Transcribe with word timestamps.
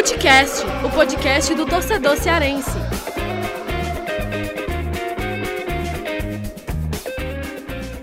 Futecast, 0.00 0.64
o 0.82 0.90
podcast 0.90 1.54
do 1.54 1.66
torcedor 1.66 2.16
cearense. 2.16 2.70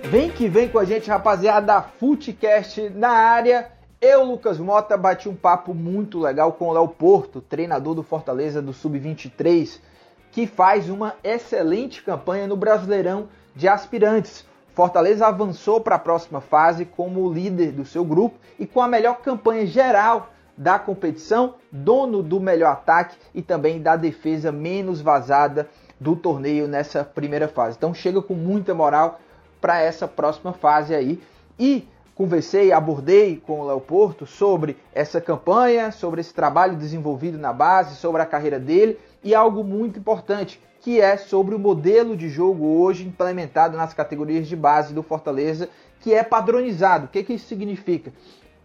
Vem 0.03 0.29
que 0.29 0.47
vem 0.47 0.69
com 0.69 0.77
a 0.77 0.85
gente, 0.85 1.09
rapaziada, 1.09 1.81
Futecast 1.81 2.91
na 2.91 3.09
área. 3.09 3.71
Eu, 3.99 4.23
Lucas 4.25 4.59
Mota, 4.59 4.95
bati 4.95 5.27
um 5.27 5.35
papo 5.35 5.73
muito 5.73 6.19
legal 6.19 6.53
com 6.53 6.67
o 6.67 6.73
Léo 6.73 6.87
Porto, 6.87 7.41
treinador 7.41 7.95
do 7.95 8.03
Fortaleza 8.03 8.61
do 8.61 8.73
Sub-23, 8.73 9.79
que 10.31 10.45
faz 10.45 10.91
uma 10.91 11.15
excelente 11.23 12.03
campanha 12.03 12.45
no 12.45 12.55
Brasileirão 12.55 13.27
de 13.55 13.67
Aspirantes. 13.67 14.45
Fortaleza 14.75 15.25
avançou 15.25 15.81
para 15.81 15.95
a 15.95 15.99
próxima 15.99 16.41
fase 16.41 16.85
como 16.85 17.33
líder 17.33 17.71
do 17.71 17.85
seu 17.85 18.05
grupo 18.05 18.37
e 18.59 18.67
com 18.67 18.83
a 18.83 18.87
melhor 18.87 19.17
campanha 19.21 19.65
geral 19.65 20.29
da 20.57 20.79
competição, 20.79 21.55
dono 21.71 22.23
do 22.23 22.39
melhor 22.39 22.71
ataque 22.71 23.15
e 23.33 23.41
também 23.41 23.81
da 23.81 23.95
defesa 23.95 24.51
menos 24.51 24.99
vazada 24.99 25.69
do 25.99 26.15
torneio 26.15 26.67
nessa 26.67 27.03
primeira 27.03 27.47
fase. 27.47 27.77
Então 27.77 27.93
chega 27.93 28.21
com 28.21 28.33
muita 28.33 28.73
moral 28.73 29.19
para 29.61 29.79
essa 29.81 30.07
próxima 30.07 30.53
fase 30.53 30.95
aí. 30.95 31.21
E 31.59 31.87
conversei, 32.15 32.71
abordei 32.71 33.37
com 33.37 33.61
o 33.61 33.67
Léo 33.67 33.79
Porto 33.79 34.25
sobre 34.25 34.77
essa 34.93 35.21
campanha, 35.21 35.91
sobre 35.91 36.21
esse 36.21 36.33
trabalho 36.33 36.75
desenvolvido 36.75 37.37
na 37.37 37.53
base, 37.53 37.95
sobre 37.95 38.21
a 38.21 38.25
carreira 38.25 38.59
dele 38.59 38.99
e 39.23 39.35
algo 39.35 39.63
muito 39.63 39.99
importante, 39.99 40.61
que 40.81 40.99
é 41.01 41.17
sobre 41.17 41.53
o 41.53 41.59
modelo 41.59 42.15
de 42.15 42.29
jogo 42.29 42.79
hoje 42.79 43.05
implementado 43.05 43.75
nas 43.75 43.93
categorias 43.93 44.47
de 44.47 44.55
base 44.55 44.93
do 44.93 45.03
Fortaleza, 45.03 45.69
que 45.99 46.13
é 46.13 46.23
padronizado. 46.23 47.05
O 47.05 47.09
que, 47.09 47.23
que 47.23 47.33
isso 47.33 47.47
significa? 47.47 48.11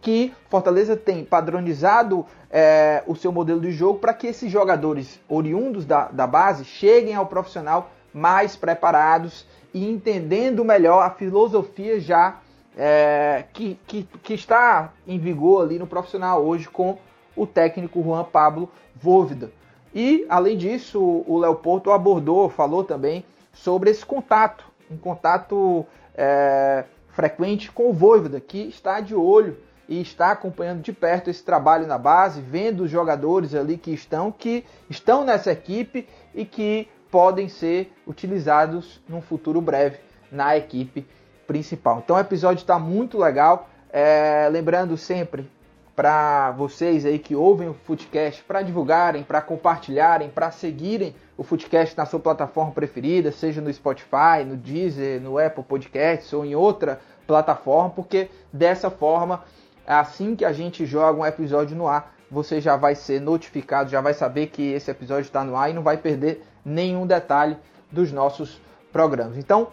Que 0.03 0.33
Fortaleza 0.49 0.97
tem 0.97 1.23
padronizado 1.23 2.25
é, 2.51 3.01
o 3.07 3.15
seu 3.15 3.31
modelo 3.31 3.61
de 3.61 3.71
jogo 3.71 3.99
para 3.99 4.13
que 4.13 4.27
esses 4.27 4.51
jogadores 4.51 5.19
oriundos 5.29 5.85
da, 5.85 6.09
da 6.09 6.27
base 6.27 6.65
cheguem 6.65 7.15
ao 7.15 7.25
profissional 7.25 7.89
mais 8.13 8.55
preparados 8.55 9.47
e 9.73 9.89
entendendo 9.89 10.63
melhor 10.65 11.01
a 11.01 11.09
filosofia 11.09 12.01
já 12.01 12.37
é, 12.77 13.45
que, 13.53 13.79
que, 13.87 14.03
que, 14.21 14.33
está 14.33 14.91
em 15.07 15.17
vigor 15.17 15.63
ali 15.63 15.79
no 15.79 15.87
profissional 15.87 16.43
hoje 16.43 16.67
com 16.67 16.97
o 17.33 17.47
técnico 17.47 18.03
Juan 18.03 18.25
Pablo 18.25 18.69
Vôvida. 18.95 19.51
E, 19.95 20.25
além 20.27 20.57
disso, 20.57 20.99
o 20.99 21.37
Léo 21.39 21.55
Porto 21.55 21.91
abordou, 21.91 22.49
falou 22.49 22.83
também 22.83 23.23
sobre 23.53 23.89
esse 23.89 24.05
contato, 24.05 24.65
um 24.91 24.97
contato 24.97 25.85
é, 26.13 26.83
frequente 27.09 27.71
com 27.71 27.89
o 27.89 27.93
Vôvida, 27.93 28.41
que 28.41 28.57
está 28.67 28.99
de 28.99 29.15
olho 29.15 29.55
e 29.87 30.01
está 30.01 30.31
acompanhando 30.31 30.81
de 30.81 30.93
perto 30.93 31.29
esse 31.29 31.43
trabalho 31.43 31.87
na 31.87 31.97
base, 31.97 32.41
vendo 32.41 32.83
os 32.83 32.91
jogadores 32.91 33.53
ali 33.53 33.77
que 33.77 33.91
estão, 33.91 34.31
que 34.31 34.65
estão 34.89 35.23
nessa 35.23 35.51
equipe 35.51 36.07
e 36.33 36.45
que 36.45 36.87
podem 37.11 37.47
ser 37.47 37.93
utilizados 38.07 39.01
num 39.07 39.21
futuro 39.21 39.61
breve 39.61 39.97
na 40.31 40.57
equipe 40.57 41.05
principal. 41.45 42.01
Então 42.03 42.15
o 42.15 42.19
episódio 42.19 42.61
está 42.61 42.79
muito 42.79 43.17
legal. 43.17 43.69
É, 43.91 44.49
lembrando 44.51 44.97
sempre 44.97 45.47
para 45.95 46.51
vocês 46.51 47.05
aí 47.05 47.19
que 47.19 47.35
ouvem 47.35 47.69
o 47.69 47.73
Footcast, 47.73 48.43
para 48.43 48.63
divulgarem, 48.63 49.23
para 49.23 49.41
compartilharem, 49.41 50.29
para 50.29 50.49
seguirem 50.49 51.15
o 51.37 51.43
Footcast 51.43 51.95
na 51.95 52.05
sua 52.05 52.19
plataforma 52.19 52.71
preferida, 52.71 53.31
seja 53.31 53.61
no 53.61 53.71
Spotify, 53.71 54.43
no 54.45 54.57
Deezer, 54.57 55.21
no 55.21 55.37
Apple 55.37 55.63
Podcasts 55.63 56.33
ou 56.33 56.43
em 56.43 56.55
outra 56.55 56.99
plataforma, 57.27 57.91
porque 57.91 58.29
dessa 58.51 58.89
forma 58.89 59.43
assim 59.85 60.35
que 60.35 60.45
a 60.45 60.53
gente 60.53 60.85
joga 60.85 61.19
um 61.19 61.25
episódio 61.25 61.75
no 61.75 61.87
ar, 61.87 62.15
você 62.29 62.59
já 62.59 62.75
vai 62.75 62.95
ser 62.95 63.21
notificado, 63.21 63.89
já 63.89 64.01
vai 64.01 64.13
saber 64.13 64.47
que 64.47 64.71
esse 64.71 64.89
episódio 64.89 65.23
está 65.23 65.43
no 65.43 65.55
ar 65.55 65.69
e 65.69 65.73
não 65.73 65.83
vai 65.83 65.97
perder 65.97 66.43
nenhum 66.65 67.05
detalhe 67.05 67.57
dos 67.91 68.11
nossos 68.11 68.59
programas. 68.91 69.37
Então, 69.37 69.71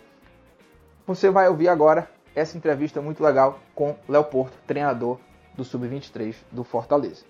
você 1.07 1.31
vai 1.31 1.49
ouvir 1.49 1.69
agora 1.69 2.09
essa 2.35 2.57
entrevista 2.57 3.01
muito 3.01 3.23
legal 3.23 3.59
com 3.75 3.97
Léo 4.09 4.25
Porto, 4.25 4.57
treinador 4.67 5.19
do 5.57 5.65
Sub-23 5.65 6.35
do 6.53 6.63
Fortaleza. 6.63 7.25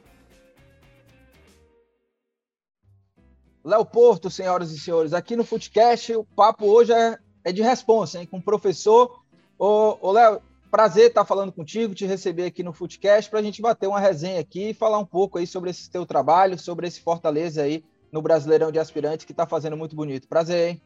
Léo 3.65 3.85
Porto, 3.85 4.31
senhoras 4.31 4.71
e 4.71 4.79
senhores, 4.79 5.13
aqui 5.13 5.37
no 5.37 5.45
Footcast 5.45 6.15
o 6.17 6.25
papo 6.25 6.67
hoje 6.67 6.93
é, 6.93 7.19
é 7.45 7.53
de 7.53 7.63
responsa, 7.63 8.19
hein, 8.19 8.27
com 8.27 8.39
o 8.39 8.43
professor. 8.43 9.23
Ô, 9.59 9.99
ô 10.01 10.13
Léo, 10.13 10.41
Prazer 10.71 11.09
estar 11.09 11.25
falando 11.25 11.51
contigo, 11.51 11.95
te 11.95 12.07
receber 12.07 12.45
aqui 12.45 12.63
no 12.63 12.73
Footcast 12.73 13.29
para 13.29 13.41
a 13.41 13.43
gente 13.43 13.61
bater 13.61 13.89
uma 13.89 13.99
resenha 13.99 14.41
aqui 14.41 14.71
e 14.71 14.75
falar 14.75 14.99
um 14.99 15.05
pouco 15.05 15.37
aí 15.37 15.47
sobre 15.47 15.71
esse 15.71 15.91
teu 15.91 16.07
trabalho, 16.07 16.57
sobre 16.57 16.87
esse 16.87 17.01
Fortaleza 17.01 17.63
aí 17.63 17.85
no 18.13 18.23
Brasileirão 18.23 18.71
de 18.71 18.79
Aspirantes 18.79 19.27
que 19.27 19.33
está 19.33 19.45
fazendo 19.47 19.77
muito 19.77 19.97
bonito. 19.97 20.29
Prazer, 20.29 20.71
hein? 20.71 20.83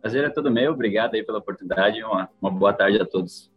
Prazer 0.00 0.24
é 0.24 0.30
todo 0.30 0.50
meu, 0.50 0.72
obrigado 0.72 1.14
aí 1.14 1.22
pela 1.22 1.38
oportunidade, 1.38 2.02
uma, 2.02 2.30
uma 2.40 2.50
boa 2.50 2.72
tarde 2.72 3.00
a 3.02 3.06
todos. 3.06 3.50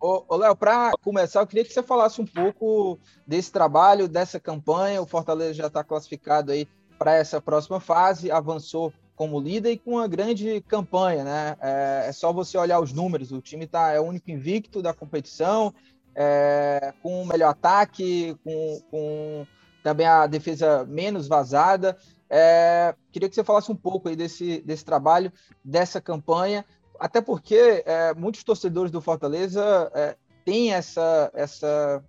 Ô, 0.00 0.24
ô 0.28 0.36
Léo, 0.36 0.56
para 0.56 0.90
começar, 1.02 1.40
eu 1.40 1.46
queria 1.46 1.64
que 1.64 1.72
você 1.72 1.82
falasse 1.82 2.20
um 2.20 2.26
pouco 2.26 2.98
desse 3.26 3.52
trabalho, 3.52 4.08
dessa 4.08 4.40
campanha. 4.40 5.00
O 5.00 5.06
Fortaleza 5.06 5.54
já 5.54 5.66
está 5.68 5.84
classificado 5.84 6.50
aí 6.50 6.68
para 6.98 7.14
essa 7.14 7.40
próxima 7.40 7.78
fase, 7.78 8.30
avançou 8.30 8.92
como 9.18 9.40
líder 9.40 9.72
e 9.72 9.78
com 9.78 9.94
uma 9.94 10.06
grande 10.06 10.60
campanha, 10.68 11.24
né? 11.24 11.56
É, 11.60 12.04
é 12.06 12.12
só 12.12 12.32
você 12.32 12.56
olhar 12.56 12.78
os 12.78 12.92
números. 12.92 13.32
O 13.32 13.40
time 13.40 13.66
tá, 13.66 13.90
é 13.90 13.98
o 13.98 14.04
único 14.04 14.30
invicto 14.30 14.80
da 14.80 14.94
competição, 14.94 15.74
é, 16.14 16.94
com 17.02 17.22
o 17.22 17.26
melhor 17.26 17.48
ataque, 17.48 18.38
com, 18.44 18.80
com, 18.88 19.46
também 19.82 20.06
a 20.06 20.28
defesa 20.28 20.84
menos 20.84 21.26
vazada. 21.26 21.98
É, 22.30 22.94
queria 23.10 23.28
que 23.28 23.34
você 23.34 23.42
falasse 23.42 23.72
um 23.72 23.76
pouco 23.76 24.08
aí 24.08 24.14
desse, 24.14 24.60
desse 24.60 24.84
trabalho, 24.84 25.32
dessa 25.64 26.00
campanha, 26.00 26.64
até 27.00 27.20
porque 27.20 27.82
é, 27.86 28.14
muitos 28.14 28.44
torcedores 28.44 28.92
do 28.92 29.00
Fortaleza 29.00 29.90
é, 29.96 30.16
têm 30.44 30.72
essa, 30.72 31.28
essa, 31.34 32.04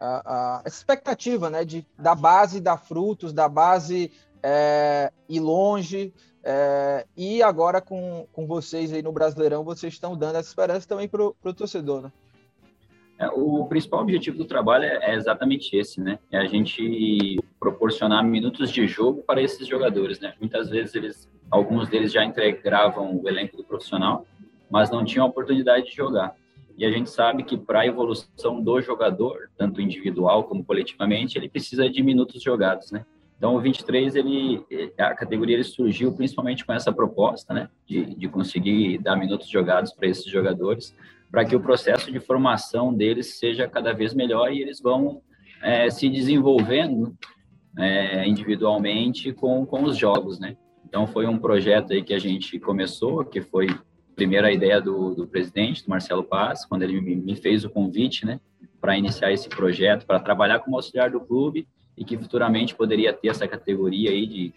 a, 0.00 0.60
a, 0.60 0.62
expectativa 0.64 1.50
né, 1.50 1.62
de, 1.62 1.86
da 1.98 2.14
base 2.14 2.58
dar 2.58 2.78
frutos, 2.78 3.34
da 3.34 3.50
base 3.50 4.10
é, 4.42 5.12
ir 5.28 5.40
longe, 5.40 6.14
é, 6.50 7.04
e 7.14 7.42
agora 7.42 7.78
com, 7.78 8.26
com 8.32 8.46
vocês 8.46 8.90
aí 8.90 9.02
no 9.02 9.12
Brasileirão, 9.12 9.62
vocês 9.62 9.92
estão 9.92 10.16
dando 10.16 10.36
essa 10.36 10.48
esperança 10.48 10.88
também 10.88 11.06
para 11.06 11.22
o 11.22 11.54
torcedor, 11.54 12.00
né? 12.00 12.12
É, 13.18 13.28
o 13.28 13.66
principal 13.66 14.00
objetivo 14.00 14.38
do 14.38 14.46
trabalho 14.46 14.84
é, 14.84 15.10
é, 15.10 15.14
exatamente 15.14 15.76
esse, 15.76 16.00
né? 16.00 16.18
É 16.32 16.38
a 16.38 16.46
gente 16.46 17.38
proporcionar 17.60 18.24
minutos 18.24 18.70
de 18.70 18.86
jogo 18.86 19.22
para 19.24 19.42
esses 19.42 19.66
jogadores, 19.66 20.20
né? 20.20 20.32
Muitas 20.40 20.70
vezes 20.70 20.94
eles, 20.94 21.30
alguns 21.50 21.86
deles 21.86 22.10
já 22.10 22.24
integravam 22.24 23.20
o 23.22 23.28
elenco 23.28 23.54
do 23.54 23.64
profissional, 23.64 24.24
mas 24.70 24.90
não 24.90 25.04
tinham 25.04 25.26
a 25.26 25.28
oportunidade 25.28 25.90
de 25.90 25.96
jogar. 25.96 26.34
E 26.78 26.86
a 26.86 26.90
gente 26.90 27.10
sabe 27.10 27.42
que 27.42 27.58
para 27.58 27.80
a 27.80 27.86
evolução 27.86 28.62
do 28.62 28.80
jogador, 28.80 29.50
tanto 29.58 29.82
individual 29.82 30.44
como 30.44 30.64
coletivamente, 30.64 31.36
ele 31.36 31.50
precisa 31.50 31.90
de 31.90 32.02
minutos 32.02 32.42
jogados, 32.42 32.90
né? 32.90 33.04
Então, 33.38 33.54
o 33.54 33.60
23, 33.60 34.16
ele, 34.16 34.64
a 34.98 35.14
categoria 35.14 35.54
ele 35.54 35.64
surgiu 35.64 36.12
principalmente 36.12 36.64
com 36.64 36.72
essa 36.72 36.92
proposta, 36.92 37.54
né, 37.54 37.68
de, 37.86 38.16
de 38.16 38.28
conseguir 38.28 38.98
dar 38.98 39.14
minutos 39.14 39.48
jogados 39.48 39.92
para 39.92 40.08
esses 40.08 40.26
jogadores, 40.26 40.92
para 41.30 41.44
que 41.44 41.54
o 41.54 41.60
processo 41.60 42.10
de 42.10 42.18
formação 42.18 42.92
deles 42.92 43.38
seja 43.38 43.68
cada 43.68 43.92
vez 43.92 44.12
melhor 44.12 44.52
e 44.52 44.60
eles 44.60 44.80
vão 44.80 45.22
é, 45.62 45.88
se 45.88 46.08
desenvolvendo 46.08 47.16
é, 47.78 48.26
individualmente 48.26 49.32
com, 49.32 49.64
com 49.64 49.84
os 49.84 49.96
jogos, 49.96 50.40
né. 50.40 50.56
Então, 50.84 51.06
foi 51.06 51.26
um 51.26 51.38
projeto 51.38 51.92
aí 51.92 52.02
que 52.02 52.14
a 52.14 52.18
gente 52.18 52.58
começou, 52.58 53.24
que 53.24 53.40
foi 53.40 53.68
primeira 54.16 54.50
ideia 54.50 54.80
do, 54.80 55.14
do 55.14 55.28
presidente, 55.28 55.84
do 55.84 55.90
Marcelo 55.90 56.24
Paz, 56.24 56.64
quando 56.64 56.82
ele 56.82 57.00
me, 57.00 57.14
me 57.14 57.36
fez 57.36 57.64
o 57.64 57.70
convite, 57.70 58.26
né, 58.26 58.40
para 58.80 58.98
iniciar 58.98 59.30
esse 59.30 59.48
projeto, 59.48 60.06
para 60.06 60.18
trabalhar 60.18 60.58
como 60.58 60.74
auxiliar 60.74 61.08
do 61.08 61.20
clube 61.20 61.68
e 61.98 62.04
que 62.04 62.16
futuramente 62.16 62.74
poderia 62.74 63.12
ter 63.12 63.28
essa 63.28 63.48
categoria 63.48 64.10
aí 64.10 64.26
de, 64.26 64.54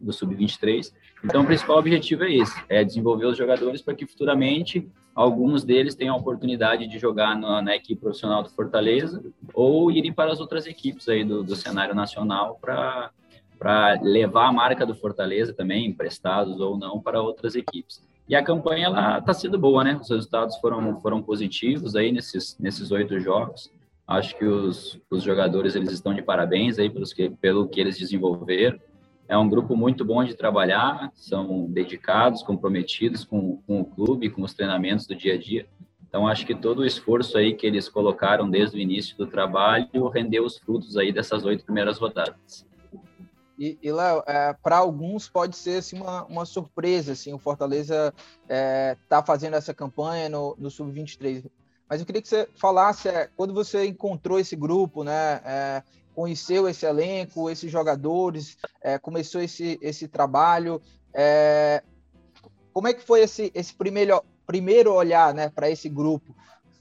do 0.00 0.12
sub-23. 0.12 0.92
Então, 1.24 1.42
o 1.42 1.46
principal 1.46 1.78
objetivo 1.78 2.24
é 2.24 2.34
esse, 2.34 2.60
é 2.68 2.84
desenvolver 2.84 3.26
os 3.26 3.36
jogadores 3.36 3.80
para 3.80 3.94
que 3.94 4.06
futuramente 4.06 4.86
alguns 5.14 5.62
deles 5.62 5.94
tenham 5.94 6.14
a 6.14 6.18
oportunidade 6.18 6.86
de 6.86 6.98
jogar 6.98 7.38
na, 7.38 7.62
na, 7.62 7.76
equipe 7.76 8.00
profissional 8.00 8.42
do 8.42 8.50
Fortaleza 8.50 9.24
ou 9.54 9.90
irem 9.90 10.12
para 10.12 10.32
as 10.32 10.40
outras 10.40 10.66
equipes 10.66 11.08
aí 11.08 11.24
do, 11.24 11.42
do 11.44 11.54
cenário 11.54 11.94
nacional 11.94 12.58
para 12.60 13.10
para 13.58 13.98
levar 14.02 14.48
a 14.48 14.52
marca 14.52 14.84
do 14.84 14.94
Fortaleza 14.94 15.52
também, 15.52 15.86
emprestados 15.86 16.60
ou 16.60 16.76
não, 16.76 17.00
para 17.00 17.22
outras 17.22 17.54
equipes. 17.54 18.06
E 18.28 18.34
a 18.34 18.42
campanha 18.42 18.88
está 19.18 19.32
sendo 19.32 19.58
boa, 19.58 19.84
né? 19.84 19.98
Os 20.00 20.10
resultados 20.10 20.56
foram, 20.58 21.00
foram 21.00 21.22
positivos 21.22 21.94
aí 21.94 22.10
nesses, 22.10 22.58
nesses 22.58 22.90
oito 22.90 23.18
jogos. 23.20 23.70
Acho 24.06 24.36
que 24.36 24.44
os, 24.44 25.00
os 25.10 25.22
jogadores 25.22 25.74
eles 25.74 25.92
estão 25.92 26.14
de 26.14 26.22
parabéns 26.22 26.78
aí 26.78 26.90
pelos 26.90 27.12
que, 27.12 27.30
pelo 27.30 27.68
que 27.68 27.80
eles 27.80 27.98
desenvolveram. 27.98 28.78
É 29.26 29.36
um 29.38 29.48
grupo 29.48 29.74
muito 29.74 30.04
bom 30.04 30.22
de 30.22 30.34
trabalhar, 30.34 31.10
são 31.14 31.66
dedicados, 31.66 32.42
comprometidos 32.42 33.24
com, 33.24 33.56
com 33.66 33.80
o 33.80 33.84
clube, 33.84 34.28
com 34.28 34.42
os 34.42 34.52
treinamentos 34.52 35.06
do 35.06 35.14
dia 35.14 35.34
a 35.34 35.38
dia. 35.38 35.66
Então, 36.06 36.28
acho 36.28 36.46
que 36.46 36.54
todo 36.54 36.80
o 36.80 36.86
esforço 36.86 37.38
aí 37.38 37.54
que 37.54 37.66
eles 37.66 37.88
colocaram 37.88 38.48
desde 38.48 38.76
o 38.76 38.80
início 38.80 39.16
do 39.16 39.26
trabalho 39.26 40.08
rendeu 40.08 40.44
os 40.44 40.58
frutos 40.58 40.96
aí 40.96 41.10
dessas 41.10 41.44
oito 41.44 41.64
primeiras 41.64 41.98
rodadas. 41.98 42.66
E, 43.58 43.78
e 43.82 43.90
Léo, 43.90 44.22
é, 44.26 44.52
para 44.62 44.76
alguns 44.76 45.28
pode 45.28 45.56
ser 45.56 45.78
assim, 45.78 45.98
uma, 46.00 46.24
uma 46.26 46.44
surpresa, 46.44 47.12
assim, 47.12 47.32
o 47.32 47.38
Fortaleza 47.38 48.12
está 48.42 48.54
é, 48.54 48.96
tá 49.08 49.22
fazendo 49.24 49.54
essa 49.54 49.72
campanha 49.72 50.28
no, 50.28 50.54
no 50.58 50.70
Sub-23. 50.70 51.44
Mas 51.88 52.00
eu 52.00 52.06
queria 52.06 52.22
que 52.22 52.28
você 52.28 52.48
falasse, 52.56 53.08
é, 53.08 53.28
quando 53.36 53.52
você 53.52 53.86
encontrou 53.86 54.38
esse 54.38 54.56
grupo, 54.56 55.04
né, 55.04 55.40
é, 55.44 55.82
conheceu 56.14 56.68
esse 56.68 56.86
elenco, 56.86 57.50
esses 57.50 57.70
jogadores, 57.70 58.56
é, 58.80 58.98
começou 58.98 59.40
esse, 59.40 59.78
esse 59.82 60.08
trabalho, 60.08 60.80
é, 61.12 61.82
como 62.72 62.88
é 62.88 62.94
que 62.94 63.02
foi 63.02 63.20
esse, 63.20 63.52
esse 63.54 63.74
primeiro, 63.74 64.22
primeiro 64.46 64.92
olhar 64.92 65.34
né, 65.34 65.48
para 65.48 65.70
esse 65.70 65.88
grupo? 65.88 66.34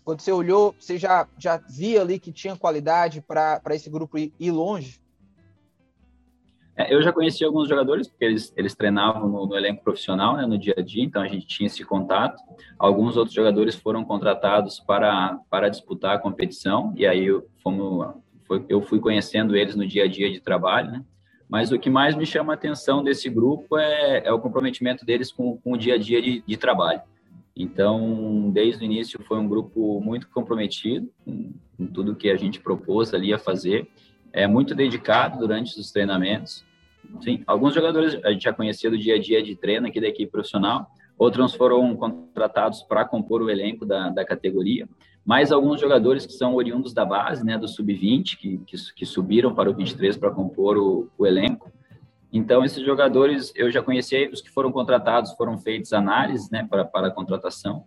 Quando 0.03 0.21
você 0.21 0.31
olhou, 0.31 0.75
você 0.79 0.97
já, 0.97 1.27
já 1.37 1.57
via 1.57 2.01
ali 2.01 2.19
que 2.19 2.31
tinha 2.31 2.57
qualidade 2.57 3.21
para 3.21 3.61
esse 3.71 3.89
grupo 3.89 4.17
ir, 4.17 4.33
ir 4.39 4.51
longe? 4.51 5.02
É, 6.75 6.93
eu 6.93 7.01
já 7.03 7.13
conheci 7.13 7.43
alguns 7.45 7.69
jogadores, 7.69 8.07
porque 8.07 8.25
eles, 8.25 8.51
eles 8.57 8.73
treinavam 8.73 9.29
no, 9.29 9.45
no, 9.45 9.55
elenco 9.55 9.83
profissional, 9.83 10.35
né, 10.35 10.45
no 10.45 10.57
dia 10.57 10.73
a 10.77 10.81
dia, 10.81 11.03
então 11.03 11.21
a 11.21 11.27
gente 11.27 11.45
tinha 11.45 11.67
esse 11.67 11.83
contato. 11.85 12.41
Alguns 12.79 13.15
outros 13.15 13.35
jogadores 13.35 13.75
foram 13.75 14.03
contratados 14.03 14.79
para, 14.79 15.39
para 15.49 15.69
disputar 15.69 16.15
a 16.15 16.19
competição, 16.19 16.91
e 16.95 17.05
aí 17.05 17.25
eu, 17.25 17.47
fomos, 17.61 18.15
foi, 18.47 18.65
eu 18.67 18.81
fui 18.81 18.99
conhecendo 18.99 19.55
eles 19.55 19.75
no 19.75 19.85
dia 19.85 20.05
a 20.05 20.07
dia 20.07 20.31
de 20.31 20.39
trabalho, 20.39 20.91
né? 20.91 21.03
Mas 21.47 21.71
o 21.71 21.77
que 21.77 21.89
mais 21.89 22.15
me 22.15 22.25
chama 22.25 22.53
a 22.53 22.55
atenção 22.55 23.03
desse 23.03 23.29
grupo 23.29 23.77
é, 23.77 24.23
é 24.25 24.33
o 24.33 24.39
comprometimento 24.39 25.05
deles 25.05 25.31
com, 25.31 25.57
com 25.57 25.73
o 25.73 25.77
dia 25.77 25.93
a 25.93 25.97
dia 25.99 26.19
de, 26.19 26.41
de, 26.41 26.57
trabalho. 26.57 27.01
Então, 27.55 28.49
desde 28.51 28.83
o 28.83 28.85
início, 28.85 29.21
foi 29.23 29.37
um 29.37 29.47
grupo 29.47 30.01
muito 30.01 30.27
comprometido 30.29 31.07
com, 31.23 31.53
com 31.77 31.85
tudo 31.85 32.15
que 32.15 32.31
a 32.31 32.35
gente 32.35 32.59
propôs 32.59 33.13
ali 33.13 33.31
a 33.31 33.37
fazer 33.37 33.87
é 34.33 34.47
muito 34.47 34.73
dedicado 34.73 35.37
durante 35.37 35.79
os 35.79 35.91
treinamentos. 35.91 36.65
Sim, 37.21 37.43
alguns 37.45 37.75
jogadores 37.75 38.19
a 38.25 38.31
gente 38.31 38.43
já 38.43 38.51
conhecia 38.51 38.89
do 38.89 38.97
dia 38.97 39.15
a 39.15 39.21
dia 39.21 39.43
de 39.43 39.55
treino 39.55 39.87
aqui 39.87 40.01
da 40.01 40.07
equipe 40.07 40.31
profissional, 40.31 40.89
outros 41.17 41.53
foram 41.53 41.95
contratados 41.95 42.81
para 42.81 43.05
compor 43.05 43.41
o 43.43 43.49
elenco 43.49 43.85
da, 43.85 44.09
da 44.09 44.25
categoria, 44.25 44.89
mas 45.23 45.51
alguns 45.51 45.79
jogadores 45.79 46.25
que 46.25 46.33
são 46.33 46.55
oriundos 46.55 46.93
da 46.93 47.05
base, 47.05 47.45
né, 47.45 47.57
do 47.57 47.67
sub-20, 47.67 48.37
que, 48.37 48.57
que, 48.65 48.93
que, 48.93 49.05
subiram 49.05 49.53
para 49.53 49.69
o 49.69 49.73
23 49.73 50.17
para 50.17 50.31
compor 50.31 50.77
o, 50.77 51.09
o 51.17 51.25
elenco. 51.25 51.71
Então, 52.31 52.65
esses 52.65 52.83
jogadores 52.83 53.53
eu 53.55 53.71
já 53.71 53.81
conheci, 53.81 54.27
os 54.33 54.41
que 54.41 54.49
foram 54.49 54.71
contratados 54.71 55.31
foram 55.33 55.57
feitos 55.57 55.93
análises 55.93 56.49
né, 56.49 56.67
para, 56.69 56.83
para 56.83 57.07
a 57.07 57.11
contratação. 57.11 57.85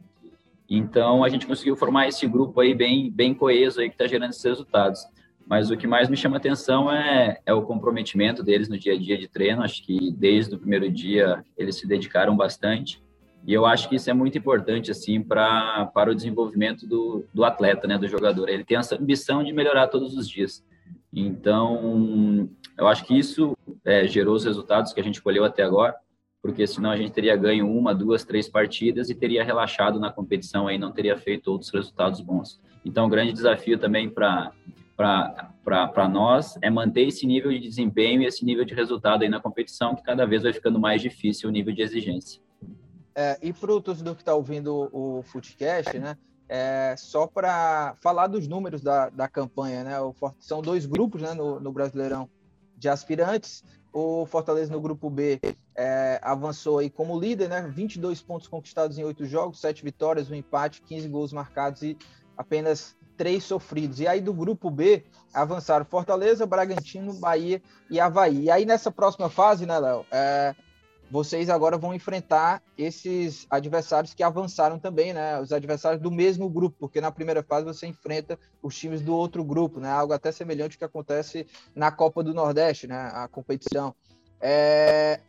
Então, 0.70 1.24
a 1.24 1.28
gente 1.28 1.46
conseguiu 1.46 1.76
formar 1.76 2.08
esse 2.08 2.26
grupo 2.26 2.60
aí 2.60 2.74
bem, 2.74 3.10
bem 3.10 3.34
coeso 3.34 3.80
aí 3.80 3.88
que 3.88 3.94
está 3.94 4.06
gerando 4.06 4.30
esses 4.30 4.44
resultados. 4.44 5.00
Mas 5.46 5.70
o 5.70 5.76
que 5.76 5.86
mais 5.86 6.08
me 6.08 6.16
chama 6.16 6.38
atenção 6.38 6.90
é, 6.90 7.38
é 7.46 7.54
o 7.54 7.62
comprometimento 7.62 8.42
deles 8.42 8.68
no 8.68 8.76
dia 8.76 8.94
a 8.94 8.98
dia 8.98 9.16
de 9.16 9.28
treino. 9.28 9.62
Acho 9.62 9.82
que 9.84 10.10
desde 10.10 10.54
o 10.54 10.58
primeiro 10.58 10.90
dia 10.90 11.44
eles 11.56 11.76
se 11.76 11.86
dedicaram 11.86 12.36
bastante. 12.36 13.00
E 13.46 13.54
eu 13.54 13.64
acho 13.64 13.88
que 13.88 13.94
isso 13.94 14.10
é 14.10 14.12
muito 14.12 14.36
importante 14.36 14.90
assim 14.90 15.22
para 15.22 15.86
para 15.94 16.10
o 16.10 16.14
desenvolvimento 16.14 16.84
do, 16.84 17.24
do 17.32 17.44
atleta, 17.44 17.86
né, 17.86 17.96
do 17.96 18.08
jogador. 18.08 18.48
Ele 18.48 18.64
tem 18.64 18.76
essa 18.76 18.96
ambição 18.96 19.44
de 19.44 19.52
melhorar 19.52 19.86
todos 19.86 20.16
os 20.16 20.28
dias. 20.28 20.64
Então, 21.12 22.50
eu 22.76 22.88
acho 22.88 23.04
que 23.04 23.16
isso 23.16 23.56
é, 23.84 24.06
gerou 24.06 24.34
os 24.34 24.44
resultados 24.44 24.92
que 24.92 25.00
a 25.00 25.02
gente 25.02 25.22
colheu 25.22 25.44
até 25.44 25.62
agora, 25.62 25.94
porque 26.42 26.66
senão 26.66 26.90
a 26.90 26.96
gente 26.96 27.12
teria 27.12 27.36
ganho 27.36 27.70
uma, 27.70 27.94
duas, 27.94 28.24
três 28.24 28.48
partidas 28.48 29.08
e 29.08 29.14
teria 29.14 29.44
relaxado 29.44 30.00
na 30.00 30.12
competição 30.12 30.66
aí, 30.66 30.76
não 30.76 30.92
teria 30.92 31.16
feito 31.16 31.52
outros 31.52 31.70
resultados 31.70 32.20
bons. 32.20 32.60
Então, 32.84 33.06
o 33.06 33.08
grande 33.08 33.32
desafio 33.32 33.78
também 33.78 34.10
para 34.10 34.52
para 34.96 36.08
nós 36.08 36.58
é 36.62 36.70
manter 36.70 37.06
esse 37.08 37.26
nível 37.26 37.50
de 37.50 37.60
desempenho 37.60 38.22
e 38.22 38.26
esse 38.26 38.44
nível 38.44 38.64
de 38.64 38.74
resultado 38.74 39.22
aí 39.22 39.28
na 39.28 39.40
competição, 39.40 39.94
que 39.94 40.02
cada 40.02 40.26
vez 40.26 40.42
vai 40.42 40.52
ficando 40.52 40.78
mais 40.78 41.02
difícil 41.02 41.48
o 41.48 41.52
nível 41.52 41.74
de 41.74 41.82
exigência. 41.82 42.40
É, 43.14 43.38
e 43.42 43.52
para 43.52 43.72
o 43.72 43.80
torcedor 43.80 44.14
que 44.14 44.22
está 44.22 44.34
ouvindo 44.34 44.88
o 44.92 45.22
Footcast, 45.22 45.98
né, 45.98 46.16
é, 46.48 46.94
só 46.96 47.26
para 47.26 47.94
falar 48.00 48.26
dos 48.26 48.46
números 48.46 48.82
da, 48.82 49.08
da 49.10 49.28
campanha, 49.28 49.84
né, 49.84 50.00
o, 50.00 50.14
são 50.38 50.62
dois 50.62 50.86
grupos 50.86 51.22
né, 51.22 51.34
no, 51.34 51.60
no 51.60 51.72
Brasileirão 51.72 52.28
de 52.76 52.88
aspirantes, 52.88 53.64
o 53.92 54.26
Fortaleza 54.26 54.70
no 54.70 54.78
grupo 54.78 55.08
B 55.08 55.40
é, 55.74 56.20
avançou 56.22 56.78
aí 56.80 56.90
como 56.90 57.18
líder, 57.18 57.48
né? 57.48 57.62
22 57.62 58.20
pontos 58.20 58.46
conquistados 58.46 58.98
em 58.98 59.04
oito 59.04 59.24
jogos, 59.24 59.58
sete 59.58 59.82
vitórias, 59.82 60.30
um 60.30 60.34
empate, 60.34 60.82
15 60.82 61.08
gols 61.08 61.32
marcados 61.32 61.80
e 61.80 61.96
apenas 62.36 62.94
três 63.16 63.44
sofridos. 63.44 64.00
E 64.00 64.06
aí 64.06 64.20
do 64.20 64.32
grupo 64.32 64.70
B 64.70 65.04
avançaram 65.32 65.84
Fortaleza, 65.84 66.46
Bragantino, 66.46 67.14
Bahia 67.14 67.62
e 67.90 68.00
Havaí. 68.00 68.44
E 68.44 68.50
aí 68.50 68.64
nessa 68.64 68.90
próxima 68.90 69.28
fase, 69.28 69.66
né, 69.66 69.78
Léo? 69.78 70.04
É, 70.10 70.54
vocês 71.10 71.48
agora 71.48 71.78
vão 71.78 71.94
enfrentar 71.94 72.62
esses 72.76 73.46
adversários 73.48 74.12
que 74.12 74.22
avançaram 74.22 74.78
também, 74.78 75.12
né? 75.12 75.40
Os 75.40 75.52
adversários 75.52 76.02
do 76.02 76.10
mesmo 76.10 76.48
grupo, 76.48 76.76
porque 76.80 77.00
na 77.00 77.12
primeira 77.12 77.42
fase 77.42 77.64
você 77.64 77.86
enfrenta 77.86 78.38
os 78.60 78.76
times 78.76 79.00
do 79.00 79.14
outro 79.14 79.44
grupo, 79.44 79.78
né? 79.78 79.88
Algo 79.88 80.12
até 80.12 80.32
semelhante 80.32 80.74
ao 80.74 80.78
que 80.78 80.84
acontece 80.84 81.46
na 81.74 81.92
Copa 81.92 82.24
do 82.24 82.34
Nordeste, 82.34 82.88
né? 82.88 83.10
A 83.14 83.28
competição. 83.28 83.94
É, 84.40 85.20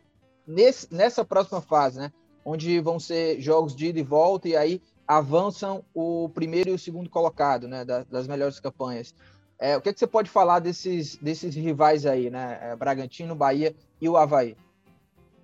nesse, 0.46 0.92
nessa 0.92 1.24
próxima 1.24 1.60
fase, 1.60 2.00
né? 2.00 2.12
Onde 2.44 2.80
vão 2.80 2.98
ser 2.98 3.40
jogos 3.40 3.76
de 3.76 3.86
ida 3.86 4.00
e 4.00 4.02
volta, 4.02 4.48
e 4.48 4.56
aí 4.56 4.82
avançam 5.08 5.82
o 5.94 6.28
primeiro 6.28 6.68
e 6.68 6.74
o 6.74 6.78
segundo 6.78 7.08
colocado, 7.08 7.66
né, 7.66 7.82
das, 7.82 8.28
melhores 8.28 8.60
campanhas. 8.60 9.14
É, 9.58 9.74
o 9.74 9.80
que, 9.80 9.88
é 9.88 9.92
que, 9.92 9.98
você 9.98 10.06
pode 10.06 10.28
falar 10.28 10.58
desses, 10.58 11.16
desses 11.16 11.56
rivais 11.56 12.04
aí, 12.04 12.28
né, 12.28 12.58
é, 12.60 12.76
Bragantino, 12.76 13.34
Bahia 13.34 13.74
e 13.98 14.08
o 14.08 14.18
Havaí? 14.18 14.54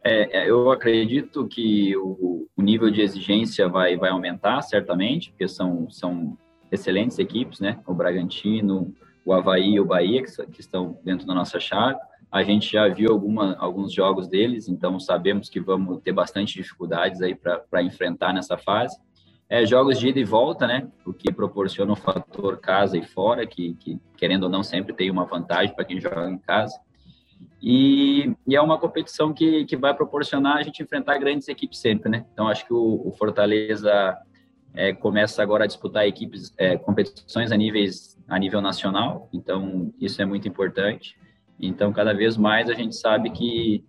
É, 0.04 0.42
é, 0.42 0.50
eu 0.50 0.70
acredito 0.70 1.48
que 1.48 1.96
o, 1.96 2.46
o, 2.54 2.62
nível 2.62 2.90
de 2.90 3.00
exigência 3.00 3.66
vai, 3.66 3.96
vai 3.96 4.10
aumentar, 4.10 4.60
certamente, 4.60 5.30
porque 5.30 5.48
são, 5.48 5.90
são 5.90 6.36
excelentes 6.70 7.18
equipes, 7.18 7.58
né, 7.58 7.80
o 7.86 7.94
Bragantino, 7.94 8.94
o 9.24 9.32
Havaí 9.32 9.72
e 9.72 9.80
o 9.80 9.86
Bahia, 9.86 10.22
que, 10.22 10.46
que 10.48 10.60
estão 10.60 10.98
dentro 11.02 11.26
da 11.26 11.34
nossa 11.34 11.58
chave. 11.58 11.98
A 12.30 12.42
gente 12.42 12.70
já 12.70 12.86
viu 12.88 13.10
alguma, 13.10 13.56
alguns 13.56 13.92
jogos 13.94 14.28
deles, 14.28 14.68
então 14.68 15.00
sabemos 15.00 15.48
que 15.48 15.58
vamos 15.58 16.02
ter 16.02 16.12
bastante 16.12 16.54
dificuldades 16.54 17.22
aí 17.22 17.34
para 17.34 17.82
enfrentar 17.82 18.34
nessa 18.34 18.58
fase 18.58 18.98
é, 19.48 19.64
jogos 19.66 19.98
de 19.98 20.08
ida 20.08 20.18
e 20.18 20.24
volta, 20.24 20.66
né? 20.66 20.88
O 21.04 21.12
que 21.12 21.32
proporciona 21.32 21.92
o 21.92 21.96
fator 21.96 22.58
casa 22.58 22.96
e 22.96 23.02
fora, 23.02 23.46
que, 23.46 23.74
que 23.74 24.00
querendo 24.16 24.44
ou 24.44 24.48
não 24.48 24.62
sempre 24.62 24.94
tem 24.94 25.10
uma 25.10 25.24
vantagem 25.24 25.74
para 25.74 25.84
quem 25.84 26.00
joga 26.00 26.30
em 26.30 26.38
casa. 26.38 26.78
E, 27.62 28.34
e, 28.46 28.56
é 28.56 28.60
uma 28.60 28.78
competição 28.78 29.32
que, 29.32 29.64
que 29.64 29.76
vai 29.76 29.94
proporcionar 29.94 30.56
a 30.56 30.62
gente 30.62 30.82
enfrentar 30.82 31.18
grandes 31.18 31.48
equipes 31.48 31.78
sempre, 31.78 32.10
né? 32.10 32.24
Então 32.32 32.48
acho 32.48 32.66
que 32.66 32.72
o, 32.72 33.02
o 33.06 33.12
Fortaleza 33.12 34.16
é, 34.74 34.92
começa 34.92 35.42
agora 35.42 35.64
a 35.64 35.66
disputar 35.66 36.06
equipes, 36.06 36.52
é, 36.58 36.76
competições 36.76 37.52
a 37.52 37.56
níveis 37.56 38.18
a 38.28 38.38
nível 38.38 38.60
nacional. 38.60 39.28
Então 39.32 39.92
isso 40.00 40.20
é 40.20 40.24
muito 40.24 40.48
importante. 40.48 41.16
Então 41.60 41.92
cada 41.92 42.12
vez 42.12 42.36
mais 42.36 42.68
a 42.68 42.74
gente 42.74 42.96
sabe 42.96 43.30
que 43.30 43.84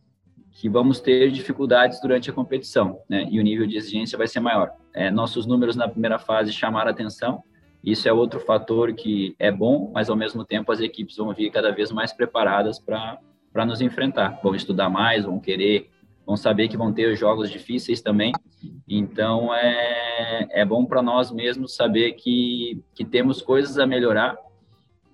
que 0.55 0.69
vamos 0.69 1.01
ter 1.01 1.29
dificuldades 1.31 1.99
durante 1.99 2.29
a 2.29 2.33
competição, 2.33 3.01
né? 3.09 3.27
E 3.29 3.41
o 3.41 3.43
nível 3.43 3.67
de 3.67 3.75
exigência 3.75 4.17
vai 4.17 4.25
ser 4.25 4.39
maior. 4.39 4.71
É, 4.93 5.11
nossos 5.11 5.45
números 5.45 5.75
na 5.75 5.85
primeira 5.85 6.17
fase 6.17 6.53
chamaram 6.53 6.89
atenção. 6.89 7.43
Isso 7.83 8.07
é 8.07 8.13
outro 8.13 8.39
fator 8.39 8.93
que 8.93 9.35
é 9.37 9.51
bom, 9.51 9.91
mas 9.93 10.09
ao 10.09 10.15
mesmo 10.15 10.45
tempo 10.45 10.71
as 10.71 10.79
equipes 10.79 11.17
vão 11.17 11.33
vir 11.33 11.51
cada 11.51 11.71
vez 11.71 11.91
mais 11.91 12.13
preparadas 12.13 12.79
para 12.79 13.65
nos 13.65 13.81
enfrentar. 13.81 14.39
Vão 14.41 14.55
estudar 14.55 14.89
mais, 14.89 15.25
vão 15.25 15.41
querer, 15.41 15.89
vão 16.25 16.37
saber 16.37 16.69
que 16.69 16.77
vão 16.77 16.93
ter 16.93 17.13
jogos 17.17 17.51
difíceis 17.51 18.01
também. 18.01 18.31
Então 18.87 19.53
é, 19.53 20.47
é 20.51 20.65
bom 20.65 20.85
para 20.85 21.01
nós 21.01 21.33
mesmos 21.33 21.75
saber 21.75 22.13
que, 22.13 22.81
que 22.95 23.03
temos 23.03 23.41
coisas 23.41 23.77
a 23.77 23.85
melhorar 23.85 24.37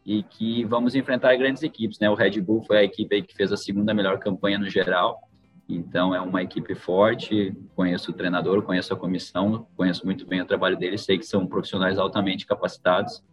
e 0.06 0.22
que 0.22 0.64
vamos 0.66 0.94
enfrentar 0.94 1.36
grandes 1.36 1.64
equipes, 1.64 1.98
né? 1.98 2.12
O 2.12 2.16
Red 2.16 2.40
Bull 2.42 2.62
foi 2.62 2.78
a 2.78 2.84
equipe 2.84 3.24
que 3.24 3.36
fez 3.36 3.52
a 3.52 3.58
segunda 3.58 3.92
melhor 3.92 4.20
campanha 4.20 4.60
no 4.60 4.70
geral 4.70 5.31
então, 5.76 6.14
é 6.14 6.20
uma 6.20 6.42
equipe 6.42 6.76
forte. 6.76 7.56
Conheço 7.76 8.12
o 8.12 8.14
treinador, 8.14 8.62
conheço 8.62 8.94
a 8.94 8.98
comissão, 8.98 9.68
conheço 9.76 10.06
muito 10.06 10.26
bem 10.26 10.42
o 10.42 10.46
trabalho 10.46 10.78
deles, 10.78 11.02
sei 11.02 11.18
que 11.18 11.26
são 11.26 11.48
profissionais 11.48 11.98
altamente 11.98 12.46
capacitados. 12.46 13.24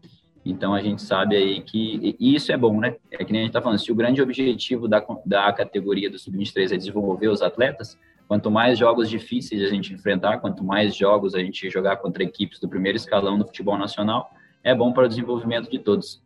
Então, 0.45 0.75
a 0.75 0.81
gente 0.81 1.03
sabe 1.03 1.37
aí 1.37 1.61
que. 1.61 2.17
E 2.19 2.35
isso 2.35 2.53
é 2.53 2.57
bom, 2.57 2.81
né? 2.81 2.97
É 3.11 3.25
que 3.25 3.33
nem 3.33 3.43
a 3.43 3.45
gente 3.45 3.51
está 3.51 3.61
falando, 3.61 3.79
se 3.79 3.91
o 3.91 3.95
grande 3.95 4.23
objetivo 4.23 4.87
da, 4.89 5.05
da 5.25 5.53
categoria 5.53 6.11
do 6.11 6.19
Sub-23 6.19 6.73
é 6.73 6.77
desenvolver 6.77 7.29
os 7.29 7.43
atletas, 7.43 7.99
quanto 8.27 8.51
mais 8.51 8.79
jogos 8.79 9.09
difíceis 9.11 9.63
a 9.63 9.69
gente 9.69 9.93
enfrentar, 9.93 10.39
quanto 10.39 10.63
mais 10.63 10.95
jogos 10.95 11.35
a 11.35 11.41
gente 11.41 11.69
jogar 11.71 11.97
contra 11.97 12.23
equipes 12.23 12.61
do 12.61 12.69
primeiro 12.69 12.97
escalão 12.97 13.39
do 13.39 13.47
futebol 13.47 13.77
nacional, 13.77 14.31
é 14.63 14.75
bom 14.75 14.93
para 14.93 15.07
o 15.07 15.09
desenvolvimento 15.09 15.71
de 15.71 15.79
todos. 15.79 16.23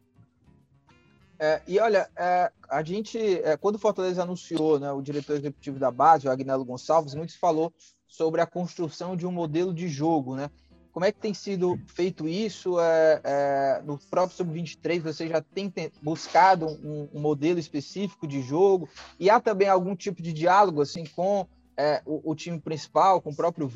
É, 1.45 1.61
e 1.67 1.77
olha, 1.81 2.09
é, 2.17 2.53
a 2.69 2.85
gente, 2.85 3.19
é, 3.19 3.57
quando 3.57 3.75
o 3.75 3.79
Fortaleza 3.81 4.23
anunciou 4.23 4.79
né, 4.79 4.93
o 4.93 5.03
diretor 5.03 5.37
executivo 5.37 5.77
da 5.77 5.91
base, 5.91 6.29
o 6.29 6.31
Agnello 6.31 6.65
Gonçalves, 6.65 7.17
muito 7.17 7.33
se 7.33 7.39
falou 7.39 7.75
sobre 8.07 8.41
a 8.41 8.47
construção 8.47 9.17
de 9.17 9.27
um 9.27 9.33
modelo 9.33 9.75
de 9.75 9.89
jogo, 9.89 10.37
né? 10.37 10.49
como 10.93 11.05
é 11.05 11.11
que 11.11 11.19
tem 11.19 11.35
sido 11.35 11.77
feito 11.89 12.29
isso? 12.29 12.79
É, 12.79 13.21
é, 13.25 13.83
no 13.85 13.99
próprio 13.99 14.37
Sub-23 14.37 15.01
você 15.01 15.27
já 15.27 15.41
tem 15.41 15.73
buscado 16.01 16.67
um, 16.67 17.09
um, 17.13 17.21
modelo 17.21 17.59
específico 17.59 18.25
de 18.25 18.41
jogo? 18.41 18.89
E 19.19 19.29
há 19.29 19.41
também 19.41 19.69
algum 19.69 19.97
tipo 19.97 20.23
de 20.23 20.33
diálogo 20.33 20.81
assim 20.81 21.05
com 21.05 21.47
é, 21.77 22.03
o, 22.05 22.31
o, 22.31 22.35
time 22.35 22.61
principal, 22.61 23.21
com 23.21 23.31
o 23.31 23.35
próprio 23.35 23.67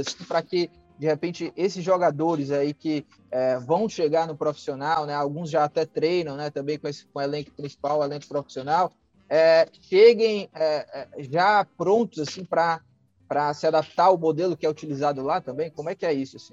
assim, 0.00 0.24
para 0.24 0.42
que 0.42 0.70
de 1.02 1.08
repente 1.08 1.52
esses 1.56 1.82
jogadores 1.82 2.52
aí 2.52 2.72
que 2.72 3.04
é, 3.28 3.58
vão 3.58 3.88
chegar 3.88 4.24
no 4.28 4.36
profissional, 4.36 5.04
né? 5.04 5.12
Alguns 5.12 5.50
já 5.50 5.64
até 5.64 5.84
treinam, 5.84 6.36
né? 6.36 6.48
Também 6.48 6.78
com, 6.78 6.86
esse, 6.86 7.04
com 7.06 7.18
o 7.18 7.22
elenco 7.22 7.50
principal, 7.56 7.98
o 7.98 8.04
elenco 8.04 8.28
profissional, 8.28 8.92
é, 9.28 9.66
cheguem 9.80 10.48
é, 10.54 10.86
é, 10.94 11.08
já 11.24 11.66
prontos 11.76 12.20
assim 12.20 12.44
para 12.44 12.80
se 13.52 13.66
adaptar 13.66 14.04
ao 14.04 14.16
modelo 14.16 14.56
que 14.56 14.64
é 14.64 14.70
utilizado 14.70 15.24
lá 15.24 15.40
também? 15.40 15.72
Como 15.72 15.90
é 15.90 15.96
que 15.96 16.06
é 16.06 16.12
isso? 16.12 16.36
Assim? 16.36 16.52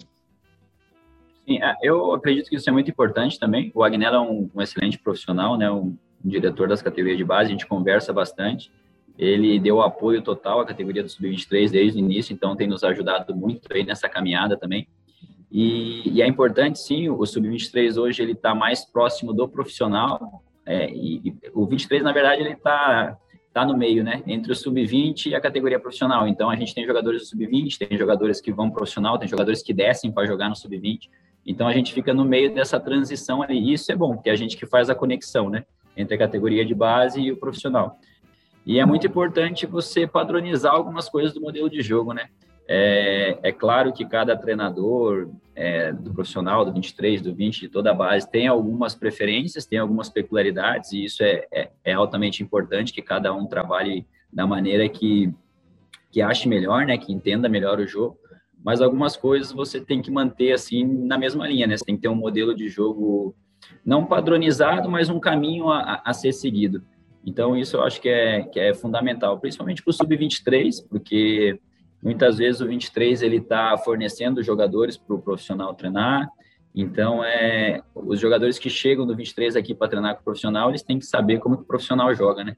Sim, 1.45 1.61
é, 1.61 1.75
eu 1.83 2.11
acredito 2.11 2.49
que 2.49 2.55
isso 2.55 2.67
é 2.67 2.73
muito 2.73 2.89
importante 2.89 3.37
também. 3.37 3.71
O 3.75 3.83
Agnello 3.83 4.15
é 4.15 4.19
um, 4.19 4.49
um 4.55 4.61
excelente 4.63 4.97
profissional, 4.97 5.59
né? 5.59 5.69
Um, 5.69 5.95
um, 6.25 6.27
diretor 6.27 6.67
das 6.67 6.81
categorias 6.81 7.19
de 7.19 7.23
base, 7.23 7.49
a 7.49 7.51
gente 7.51 7.67
conversa 7.67 8.11
bastante. 8.11 8.71
Ele 9.19 9.59
deu 9.59 9.81
apoio 9.81 10.21
total 10.21 10.61
à 10.61 10.65
categoria 10.65 11.03
do 11.03 11.09
Sub-23 11.09 11.69
desde 11.69 11.99
o 11.99 12.01
início, 12.01 12.33
então 12.33 12.55
tem 12.55 12.67
nos 12.67 12.83
ajudado 12.83 13.35
muito 13.35 13.71
aí 13.71 13.83
nessa 13.83 14.09
caminhada 14.09 14.57
também. 14.57 14.87
E, 15.51 16.09
e 16.09 16.21
é 16.21 16.27
importante, 16.27 16.79
sim, 16.79 17.09
o 17.09 17.25
Sub-23 17.25 17.97
hoje 18.01 18.23
ele 18.23 18.31
está 18.31 18.55
mais 18.55 18.85
próximo 18.85 19.33
do 19.33 19.47
profissional, 19.47 20.41
é, 20.69 20.87
e, 20.91 21.15
e, 21.25 21.35
o 21.51 21.65
23, 21.65 22.03
na 22.03 22.11
verdade, 22.11 22.43
ele 22.43 22.53
está 22.53 23.17
tá 23.51 23.65
no 23.65 23.75
meio, 23.75 24.03
né? 24.03 24.21
Entre 24.27 24.51
o 24.51 24.55
sub-20 24.55 25.31
e 25.31 25.35
a 25.35 25.41
categoria 25.41 25.79
profissional. 25.79 26.27
Então, 26.27 26.47
a 26.47 26.55
gente 26.55 26.75
tem 26.75 26.85
jogadores 26.85 27.21
do 27.23 27.27
sub-20, 27.27 27.75
tem 27.75 27.97
jogadores 27.97 28.39
que 28.39 28.51
vão 28.51 28.69
profissional, 28.69 29.17
tem 29.17 29.27
jogadores 29.27 29.63
que 29.63 29.73
descem 29.73 30.11
para 30.11 30.27
jogar 30.27 30.47
no 30.47 30.55
sub-20. 30.55 31.09
Então, 31.43 31.67
a 31.67 31.73
gente 31.73 31.91
fica 31.91 32.13
no 32.13 32.23
meio 32.23 32.53
dessa 32.53 32.79
transição 32.79 33.41
ali. 33.41 33.57
E 33.57 33.73
isso 33.73 33.91
é 33.91 33.95
bom, 33.95 34.13
porque 34.13 34.29
é 34.29 34.33
a 34.33 34.35
gente 34.35 34.55
que 34.55 34.67
faz 34.67 34.91
a 34.91 34.95
conexão, 34.95 35.49
né? 35.49 35.65
Entre 35.97 36.13
a 36.13 36.17
categoria 36.19 36.63
de 36.63 36.75
base 36.75 37.19
e 37.19 37.31
o 37.31 37.37
profissional. 37.37 37.97
E 38.69 38.77
é 38.77 38.85
muito 38.85 39.07
importante 39.07 39.65
você 39.65 40.05
padronizar 40.05 40.75
algumas 40.75 41.09
coisas 41.09 41.33
do 41.33 41.41
modelo 41.41 41.67
de 41.67 41.81
jogo, 41.81 42.13
né? 42.13 42.29
É, 42.67 43.35
é 43.41 43.51
claro 43.51 43.91
que 43.91 44.05
cada 44.05 44.37
treinador 44.37 45.31
é, 45.55 45.91
do 45.91 46.13
profissional, 46.13 46.63
do 46.63 46.71
23, 46.71 47.19
do 47.19 47.33
20, 47.33 47.61
de 47.61 47.67
toda 47.67 47.89
a 47.89 47.95
base, 47.95 48.29
tem 48.29 48.45
algumas 48.47 48.93
preferências, 48.93 49.65
tem 49.65 49.79
algumas 49.79 50.07
peculiaridades, 50.07 50.91
e 50.91 51.03
isso 51.03 51.23
é, 51.23 51.47
é, 51.51 51.71
é 51.83 51.93
altamente 51.93 52.43
importante 52.43 52.93
que 52.93 53.01
cada 53.01 53.33
um 53.33 53.47
trabalhe 53.47 54.05
da 54.31 54.45
maneira 54.45 54.87
que, 54.87 55.33
que 56.11 56.21
ache 56.21 56.47
melhor, 56.47 56.85
né, 56.85 56.95
que 56.95 57.11
entenda 57.11 57.49
melhor 57.49 57.79
o 57.79 57.87
jogo. 57.87 58.19
Mas 58.63 58.81
algumas 58.81 59.17
coisas 59.17 59.51
você 59.51 59.81
tem 59.81 59.99
que 59.99 60.11
manter 60.11 60.51
assim 60.51 60.85
na 60.85 61.17
mesma 61.17 61.47
linha, 61.47 61.65
né? 61.65 61.75
Você 61.75 61.85
tem 61.85 61.95
que 61.95 62.03
ter 62.03 62.09
um 62.09 62.13
modelo 62.13 62.53
de 62.53 62.69
jogo 62.69 63.33
não 63.83 64.05
padronizado, 64.05 64.87
mas 64.87 65.09
um 65.09 65.19
caminho 65.19 65.69
a, 65.69 66.03
a 66.05 66.13
ser 66.13 66.33
seguido. 66.33 66.83
Então, 67.25 67.55
isso 67.55 67.77
eu 67.77 67.83
acho 67.83 68.01
que 68.01 68.09
é, 68.09 68.43
que 68.43 68.59
é 68.59 68.73
fundamental, 68.73 69.39
principalmente 69.39 69.83
para 69.83 69.91
o 69.91 69.93
sub-23, 69.93 70.87
porque 70.89 71.59
Muitas 72.01 72.37
vezes 72.37 72.61
o 72.61 72.67
23 72.67 73.21
ele 73.21 73.37
está 73.37 73.77
fornecendo 73.77 74.41
jogadores 74.41 74.97
para 74.97 75.15
o 75.15 75.21
profissional 75.21 75.73
treinar. 75.73 76.29
Então, 76.73 77.23
é, 77.23 77.81
os 77.93 78.19
jogadores 78.19 78.57
que 78.57 78.69
chegam 78.69 79.05
do 79.05 79.15
23 79.15 79.55
aqui 79.55 79.75
para 79.75 79.89
treinar 79.89 80.15
com 80.15 80.21
o 80.21 80.23
profissional, 80.23 80.69
eles 80.69 80.81
têm 80.81 80.97
que 80.97 81.05
saber 81.05 81.39
como 81.39 81.57
que 81.57 81.63
o 81.63 81.65
profissional 81.65 82.13
joga, 82.15 82.43
né? 82.43 82.55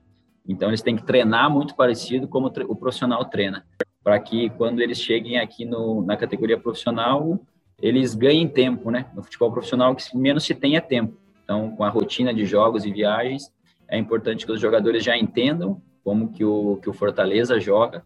Então, 0.48 0.70
eles 0.70 0.82
têm 0.82 0.96
que 0.96 1.04
treinar 1.04 1.50
muito 1.50 1.76
parecido 1.76 2.28
como 2.28 2.48
o 2.48 2.76
profissional 2.76 3.26
treina, 3.26 3.66
para 4.04 4.20
que 4.20 4.50
quando 4.52 4.80
eles 4.80 5.00
cheguem 5.00 5.40
aqui 5.40 5.66
no, 5.66 6.04
na 6.04 6.18
categoria 6.18 6.60
profissional, 6.60 7.40
eles 7.82 8.14
ganhem 8.14 8.48
tempo, 8.48 8.92
né? 8.92 9.08
No 9.16 9.24
futebol 9.24 9.52
profissional, 9.52 9.96
que 9.96 10.16
menos 10.16 10.44
se 10.44 10.54
tem 10.54 10.76
é 10.76 10.82
tempo. 10.82 11.18
Então, 11.44 11.72
com 11.72 11.84
a 11.84 11.90
rotina 11.90 12.34
de 12.34 12.46
jogos 12.46 12.86
e 12.86 12.92
viagens, 12.92 13.52
é 13.92 13.98
importante 13.98 14.46
que 14.46 14.52
os 14.52 14.60
jogadores 14.60 15.04
já 15.04 15.18
entendam 15.18 15.82
como 16.04 16.32
que 16.32 16.44
o, 16.44 16.78
que 16.78 16.90
o 16.90 16.94
Fortaleza 16.94 17.60
joga, 17.60 18.04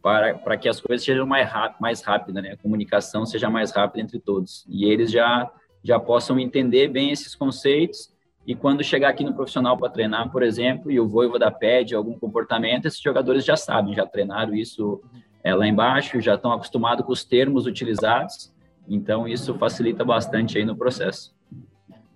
para, 0.00 0.34
para 0.34 0.56
que 0.56 0.68
as 0.68 0.80
coisas 0.80 1.04
sejam 1.04 1.26
mais, 1.26 1.48
rápido, 1.48 1.80
mais 1.80 2.02
rápidas, 2.02 2.42
né? 2.42 2.52
A 2.52 2.56
comunicação 2.56 3.24
seja 3.24 3.48
mais 3.48 3.70
rápida 3.72 4.02
entre 4.02 4.20
todos. 4.20 4.66
E 4.68 4.84
eles 4.84 5.10
já, 5.10 5.50
já 5.82 5.98
possam 5.98 6.38
entender 6.38 6.88
bem 6.88 7.10
esses 7.10 7.34
conceitos 7.34 8.12
e 8.46 8.54
quando 8.54 8.82
chegar 8.82 9.08
aqui 9.08 9.22
no 9.22 9.32
profissional 9.32 9.76
para 9.76 9.88
treinar, 9.88 10.30
por 10.30 10.42
exemplo, 10.42 10.90
e 10.90 10.98
o 10.98 11.08
Voivoda 11.08 11.50
pede 11.50 11.94
algum 11.94 12.18
comportamento, 12.18 12.86
esses 12.86 13.00
jogadores 13.00 13.44
já 13.44 13.56
sabem, 13.56 13.94
já 13.94 14.04
treinaram 14.04 14.54
isso 14.54 15.00
é, 15.44 15.54
lá 15.54 15.66
embaixo, 15.66 16.20
já 16.20 16.34
estão 16.34 16.52
acostumados 16.52 17.06
com 17.06 17.12
os 17.12 17.24
termos 17.24 17.66
utilizados, 17.66 18.52
então 18.88 19.28
isso 19.28 19.54
facilita 19.54 20.04
bastante 20.04 20.58
aí 20.58 20.64
no 20.64 20.76
processo. 20.76 21.32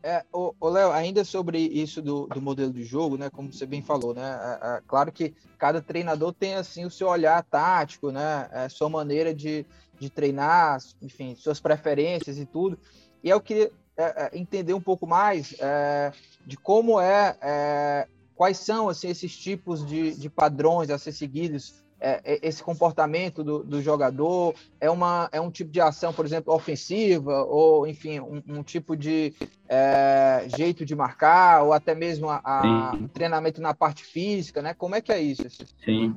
É, 0.08 0.24
Léo, 0.62 0.92
ainda 0.92 1.24
sobre 1.24 1.58
isso 1.58 2.00
do, 2.00 2.28
do, 2.28 2.40
modelo 2.40 2.72
de 2.72 2.84
jogo, 2.84 3.16
né? 3.16 3.28
Como 3.28 3.52
você 3.52 3.66
bem 3.66 3.82
falou, 3.82 4.14
né? 4.14 4.22
É, 4.22 4.76
é, 4.76 4.82
claro 4.86 5.10
que 5.10 5.34
cada 5.58 5.82
treinador 5.82 6.32
tem 6.32 6.54
assim 6.54 6.84
o 6.84 6.90
seu 6.92 7.08
olhar 7.08 7.42
tático, 7.42 8.12
né? 8.12 8.48
É, 8.52 8.68
sua 8.68 8.88
maneira 8.88 9.34
de, 9.34 9.66
de 9.98 10.08
treinar, 10.08 10.78
enfim, 11.02 11.34
suas 11.34 11.58
preferências 11.58 12.38
e 12.38 12.46
tudo. 12.46 12.78
E 13.20 13.28
eu 13.28 13.40
queria 13.40 13.72
é, 13.96 14.30
é 14.32 14.38
entender 14.38 14.74
um 14.74 14.80
pouco 14.80 15.08
mais 15.08 15.56
é, 15.58 16.12
de 16.46 16.56
como 16.56 17.00
é, 17.00 18.06
quais 18.36 18.58
são 18.58 18.88
assim 18.88 19.08
esses 19.08 19.36
tipos 19.36 19.84
de, 19.84 20.14
de 20.14 20.30
padrões 20.30 20.88
a 20.88 20.98
ser 20.98 21.10
seguidos 21.10 21.82
é, 22.00 22.20
é, 22.24 22.46
esse 22.46 22.62
comportamento 22.62 23.42
do, 23.42 23.62
do, 23.62 23.80
jogador 23.80 24.54
é 24.80 24.90
uma 24.90 25.28
é 25.32 25.40
um 25.40 25.50
tipo 25.50 25.70
de 25.70 25.80
ação, 25.80 26.12
por 26.12 26.26
exemplo, 26.26 26.52
ofensiva 26.52 27.42
ou 27.44 27.86
enfim 27.86 28.20
um, 28.20 28.42
um 28.46 28.62
tipo 28.62 28.96
de 28.96 29.32
é, 29.68 30.46
jeito 30.56 30.84
de 30.84 30.94
marcar 30.94 31.62
ou 31.62 31.72
até 31.72 31.94
mesmo 31.94 32.28
a, 32.28 32.40
a 32.44 32.98
treinamento 33.12 33.62
na 33.62 33.74
parte 33.74 34.04
física, 34.04 34.60
né? 34.60 34.74
Como 34.74 34.94
é 34.94 35.00
que 35.00 35.10
é 35.10 35.20
isso? 35.20 35.48
Sim, 35.84 36.14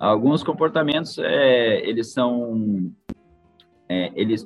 alguns 0.00 0.42
comportamentos 0.42 1.16
é, 1.18 1.88
eles 1.88 2.12
são 2.12 2.90
é, 3.88 4.10
eles 4.14 4.44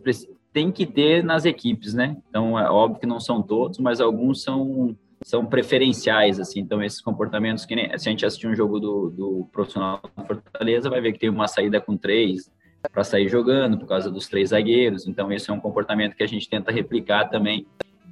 têm 0.52 0.70
que 0.70 0.84
ter 0.84 1.24
nas 1.24 1.46
equipes, 1.46 1.94
né? 1.94 2.16
Então 2.28 2.58
é 2.58 2.70
óbvio 2.70 3.00
que 3.00 3.06
não 3.06 3.20
são 3.20 3.42
todos, 3.42 3.78
mas 3.78 4.00
alguns 4.00 4.42
são 4.42 4.96
são 5.22 5.46
preferenciais, 5.46 6.38
assim, 6.38 6.60
então 6.60 6.82
esses 6.82 7.00
comportamentos 7.00 7.64
que 7.64 7.74
nem, 7.74 7.86
se 7.98 8.08
a 8.08 8.10
gente 8.10 8.24
assistir 8.24 8.46
um 8.46 8.54
jogo 8.54 8.78
do, 8.78 9.10
do 9.10 9.48
profissional 9.52 10.00
Fortaleza, 10.26 10.90
vai 10.90 11.00
ver 11.00 11.12
que 11.12 11.18
tem 11.18 11.30
uma 11.30 11.48
saída 11.48 11.80
com 11.80 11.96
três 11.96 12.50
para 12.92 13.02
sair 13.02 13.28
jogando 13.28 13.78
por 13.78 13.88
causa 13.88 14.10
dos 14.10 14.28
três 14.28 14.50
zagueiros, 14.50 15.06
então 15.06 15.32
esse 15.32 15.50
é 15.50 15.52
um 15.52 15.60
comportamento 15.60 16.14
que 16.14 16.22
a 16.22 16.28
gente 16.28 16.48
tenta 16.48 16.70
replicar 16.70 17.28
também 17.28 17.66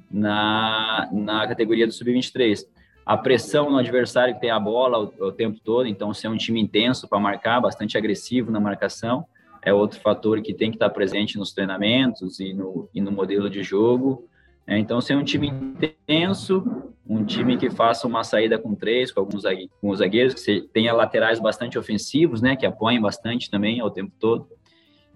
na, 0.09 1.07
na 1.11 1.47
categoria 1.47 1.87
do 1.87 1.93
sub-23. 1.93 2.65
A 3.05 3.15
pressão 3.15 3.69
no 3.69 3.77
adversário 3.77 4.33
que 4.33 4.41
tem 4.41 4.49
a 4.49 4.59
bola 4.59 4.99
o, 4.99 5.27
o 5.27 5.31
tempo 5.31 5.59
todo, 5.63 5.87
então 5.87 6.13
ser 6.13 6.27
um 6.27 6.37
time 6.37 6.59
intenso 6.59 7.07
para 7.07 7.19
marcar, 7.19 7.61
bastante 7.61 7.97
agressivo 7.97 8.51
na 8.51 8.59
marcação, 8.59 9.25
é 9.61 9.73
outro 9.73 9.99
fator 9.99 10.41
que 10.41 10.53
tem 10.53 10.69
que 10.69 10.75
estar 10.75 10.89
presente 10.91 11.37
nos 11.37 11.51
treinamentos 11.51 12.39
e 12.39 12.53
no, 12.53 12.87
e 12.93 13.01
no 13.01 13.11
modelo 13.11 13.49
de 13.49 13.63
jogo. 13.63 14.27
É, 14.67 14.77
então, 14.77 14.99
ser 14.99 15.15
um 15.15 15.23
time 15.23 15.47
intenso, 15.47 16.93
um 17.07 17.23
time 17.23 17.55
que 17.55 17.69
faça 17.69 18.07
uma 18.07 18.23
saída 18.23 18.57
com 18.57 18.73
três, 18.73 19.11
com 19.11 19.19
alguns 19.19 19.43
com 19.79 19.89
os 19.89 19.99
zagueiros, 19.99 20.33
que 20.33 20.61
tenha 20.73 20.91
laterais 20.91 21.39
bastante 21.39 21.77
ofensivos, 21.77 22.41
né, 22.41 22.55
que 22.55 22.65
apoiem 22.65 22.99
bastante 22.99 23.49
também 23.49 23.79
ao 23.79 23.91
tempo 23.91 24.11
todo. 24.19 24.47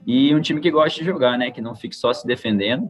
E 0.06 0.34
um 0.36 0.42
time 0.42 0.62
que 0.62 0.70
goste 0.70 1.00
de 1.00 1.06
jogar, 1.06 1.38
né, 1.38 1.50
que 1.50 1.62
não 1.62 1.76
fique 1.76 1.96
só 1.96 2.14
se 2.14 2.28
defendendo. 2.28 2.90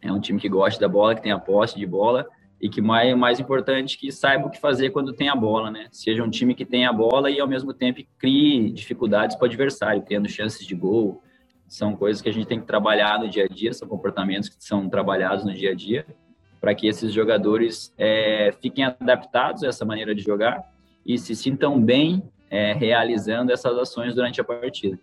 É 0.00 0.12
um 0.12 0.20
time 0.20 0.38
que 0.38 0.48
goste 0.48 0.80
da 0.80 0.88
bola, 0.88 1.14
que 1.14 1.22
tenha 1.22 1.38
posse 1.38 1.76
de 1.76 1.86
bola 1.86 2.24
e 2.60 2.68
que 2.68 2.80
mais 2.80 3.14
mais 3.16 3.40
importante 3.40 3.98
que 3.98 4.10
saiba 4.10 4.46
o 4.46 4.50
que 4.50 4.60
fazer 4.60 4.90
quando 4.90 5.12
tem 5.12 5.28
a 5.28 5.36
bola, 5.36 5.70
né? 5.70 5.88
Seja 5.90 6.22
um 6.22 6.30
time 6.30 6.54
que 6.54 6.64
tenha 6.64 6.88
a 6.88 6.92
bola 6.92 7.30
e 7.30 7.38
ao 7.38 7.48
mesmo 7.48 7.74
tempo 7.74 8.00
crie 8.18 8.70
dificuldades 8.70 9.36
para 9.36 9.44
o 9.44 9.48
adversário, 9.48 10.04
tendo 10.06 10.28
chances 10.28 10.66
de 10.66 10.74
gol, 10.74 11.22
são 11.68 11.96
coisas 11.96 12.22
que 12.22 12.28
a 12.28 12.32
gente 12.32 12.46
tem 12.46 12.60
que 12.60 12.66
trabalhar 12.66 13.18
no 13.18 13.28
dia 13.28 13.44
a 13.44 13.48
dia, 13.48 13.72
são 13.72 13.88
comportamentos 13.88 14.48
que 14.48 14.56
são 14.58 14.88
trabalhados 14.88 15.44
no 15.44 15.52
dia 15.52 15.72
a 15.72 15.74
dia, 15.74 16.06
para 16.60 16.74
que 16.74 16.86
esses 16.86 17.12
jogadores 17.12 17.92
é, 17.98 18.52
fiquem 18.60 18.84
adaptados 18.84 19.62
a 19.62 19.68
essa 19.68 19.84
maneira 19.84 20.14
de 20.14 20.22
jogar 20.22 20.72
e 21.04 21.18
se 21.18 21.34
sintam 21.34 21.80
bem 21.80 22.22
é, 22.50 22.72
realizando 22.72 23.52
essas 23.52 23.76
ações 23.78 24.14
durante 24.14 24.40
a 24.40 24.44
partida. 24.44 24.98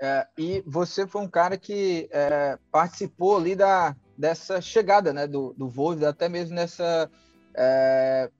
É, 0.00 0.26
e 0.38 0.62
você 0.66 1.06
foi 1.06 1.20
um 1.20 1.28
cara 1.28 1.58
que 1.58 2.08
é, 2.10 2.58
participou 2.72 3.36
ali 3.36 3.54
da, 3.54 3.94
dessa 4.16 4.60
chegada 4.60 5.12
né, 5.12 5.26
do, 5.26 5.54
do 5.56 5.68
Volvo, 5.68 6.06
até 6.06 6.28
mesmo 6.28 6.54
nessa 6.54 7.10
é, 7.54 8.30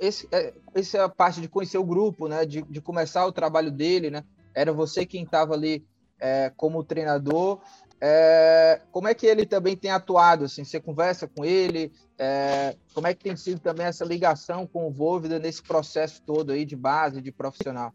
esse, 0.00 0.28
é, 0.32 0.52
essa 0.74 1.08
parte 1.08 1.40
de 1.40 1.48
conhecer 1.48 1.78
o 1.78 1.84
grupo, 1.84 2.26
né, 2.26 2.44
de, 2.44 2.62
de 2.62 2.80
começar 2.80 3.24
o 3.24 3.32
trabalho 3.32 3.70
dele, 3.70 4.10
né, 4.10 4.24
era 4.52 4.72
você 4.72 5.06
quem 5.06 5.22
estava 5.22 5.54
ali 5.54 5.84
é, 6.24 6.50
como 6.56 6.82
treinador. 6.82 7.60
É, 8.00 8.80
como 8.90 9.08
é 9.08 9.14
que 9.14 9.26
ele 9.26 9.44
também 9.44 9.76
tem 9.76 9.90
atuado? 9.90 10.44
Assim, 10.44 10.64
você 10.64 10.80
conversa 10.80 11.28
com 11.28 11.44
ele? 11.44 11.92
É, 12.18 12.74
como 12.94 13.06
é 13.06 13.12
que 13.12 13.22
tem 13.22 13.36
sido 13.36 13.60
também 13.60 13.84
essa 13.84 14.04
ligação 14.06 14.66
com 14.66 14.88
o 14.88 14.90
Vôvida 14.90 15.38
nesse 15.38 15.62
processo 15.62 16.22
todo 16.22 16.52
aí 16.52 16.64
de 16.64 16.76
base, 16.76 17.20
de 17.20 17.30
profissional? 17.30 17.92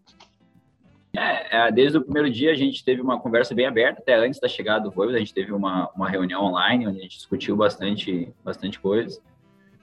É, 1.15 1.57
é, 1.57 1.71
desde 1.71 1.97
o 1.97 2.03
primeiro 2.03 2.29
dia 2.29 2.51
a 2.51 2.55
gente 2.55 2.85
teve 2.85 3.01
uma 3.01 3.19
conversa 3.19 3.55
bem 3.55 3.65
aberta, 3.65 3.99
até 3.99 4.13
antes 4.13 4.39
da 4.39 4.47
chegada 4.47 4.83
do 4.83 4.91
Voivoda, 4.91 5.17
a 5.17 5.19
gente 5.19 5.33
teve 5.33 5.51
uma, 5.51 5.89
uma 5.95 6.07
reunião 6.07 6.43
online 6.43 6.87
onde 6.87 6.99
a 6.99 7.01
gente 7.01 7.17
discutiu 7.17 7.55
bastante, 7.55 8.31
bastante 8.43 8.79
coisas. 8.79 9.19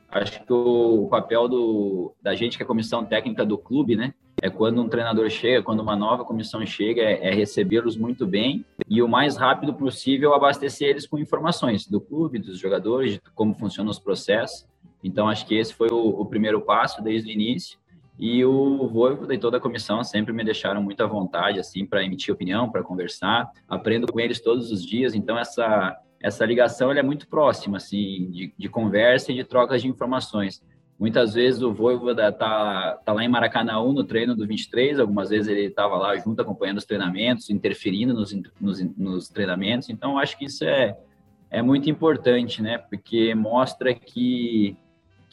Acho 0.08 0.44
que 0.44 0.52
o, 0.52 1.08
papel 1.10 1.48
do, 1.48 2.14
da 2.22 2.32
gente, 2.36 2.56
que 2.56 2.62
é 2.62 2.64
a 2.64 2.66
comissão 2.66 3.04
técnica 3.04 3.44
do 3.44 3.58
clube, 3.58 3.96
né, 3.96 4.14
é 4.42 4.50
quando 4.50 4.82
um 4.82 4.88
treinador 4.88 5.28
chega, 5.30 5.62
quando 5.62 5.80
uma 5.80 5.96
nova 5.96 6.24
comissão 6.24 6.64
chega, 6.66 7.02
é, 7.02 7.28
é 7.28 7.34
recebê-los 7.34 7.96
muito 7.96 8.26
bem 8.26 8.64
e 8.88 9.02
o 9.02 9.08
mais 9.08 9.36
rápido 9.36 9.72
possível 9.74 10.34
abastecer 10.34 10.88
eles 10.88 11.06
com 11.06 11.18
informações 11.18 11.86
do 11.86 12.00
clube, 12.00 12.38
dos 12.38 12.58
jogadores, 12.58 13.14
de 13.14 13.20
como 13.34 13.54
funcionam 13.54 13.90
os 13.90 13.98
processos. 13.98 14.66
Então, 15.02 15.28
acho 15.28 15.46
que 15.46 15.54
esse 15.54 15.72
foi 15.72 15.88
o, 15.90 15.96
o 15.96 16.26
primeiro 16.26 16.60
passo 16.60 17.02
desde 17.02 17.30
o 17.30 17.32
início. 17.32 17.78
E 18.18 18.44
o 18.44 18.88
Voivoda 18.88 19.34
e 19.34 19.38
toda 19.38 19.58
a 19.58 19.60
comissão 19.60 20.02
sempre 20.02 20.32
me 20.32 20.42
deixaram 20.42 20.82
muito 20.82 21.02
à 21.02 21.06
vontade, 21.06 21.60
assim, 21.60 21.84
para 21.84 22.02
emitir 22.02 22.32
opinião, 22.32 22.70
para 22.70 22.82
conversar. 22.82 23.50
Aprendo 23.68 24.10
com 24.10 24.18
eles 24.18 24.40
todos 24.40 24.70
os 24.72 24.84
dias, 24.84 25.14
então 25.14 25.38
essa 25.38 26.00
essa 26.18 26.44
ligação 26.44 26.90
é 26.90 27.02
muito 27.02 27.28
próxima, 27.28 27.76
assim, 27.76 28.30
de, 28.30 28.52
de 28.56 28.68
conversa 28.68 29.30
e 29.30 29.34
de 29.34 29.44
trocas 29.44 29.82
de 29.82 29.88
informações. 29.88 30.62
Muitas 30.98 31.34
vezes 31.34 31.60
o 31.60 31.74
Voivoda 31.74 32.32
tá, 32.32 32.98
tá 33.04 33.12
lá 33.12 33.22
em 33.22 33.28
Maracanã 33.28 33.74
no 33.82 34.04
treino 34.04 34.34
do 34.34 34.46
23, 34.46 34.98
algumas 34.98 35.28
vezes 35.28 35.48
ele 35.48 35.66
estava 35.66 35.96
lá 35.96 36.16
junto 36.16 36.40
acompanhando 36.40 36.78
os 36.78 36.86
treinamentos, 36.86 37.50
interferindo 37.50 38.14
nos, 38.14 38.34
nos, 38.60 38.80
nos 38.96 39.28
treinamentos. 39.28 39.90
Então, 39.90 40.18
acho 40.18 40.38
que 40.38 40.46
isso 40.46 40.64
é, 40.64 40.96
é 41.50 41.60
muito 41.60 41.90
importante, 41.90 42.62
né? 42.62 42.78
Porque 42.78 43.34
mostra 43.34 43.94
que 43.94 44.76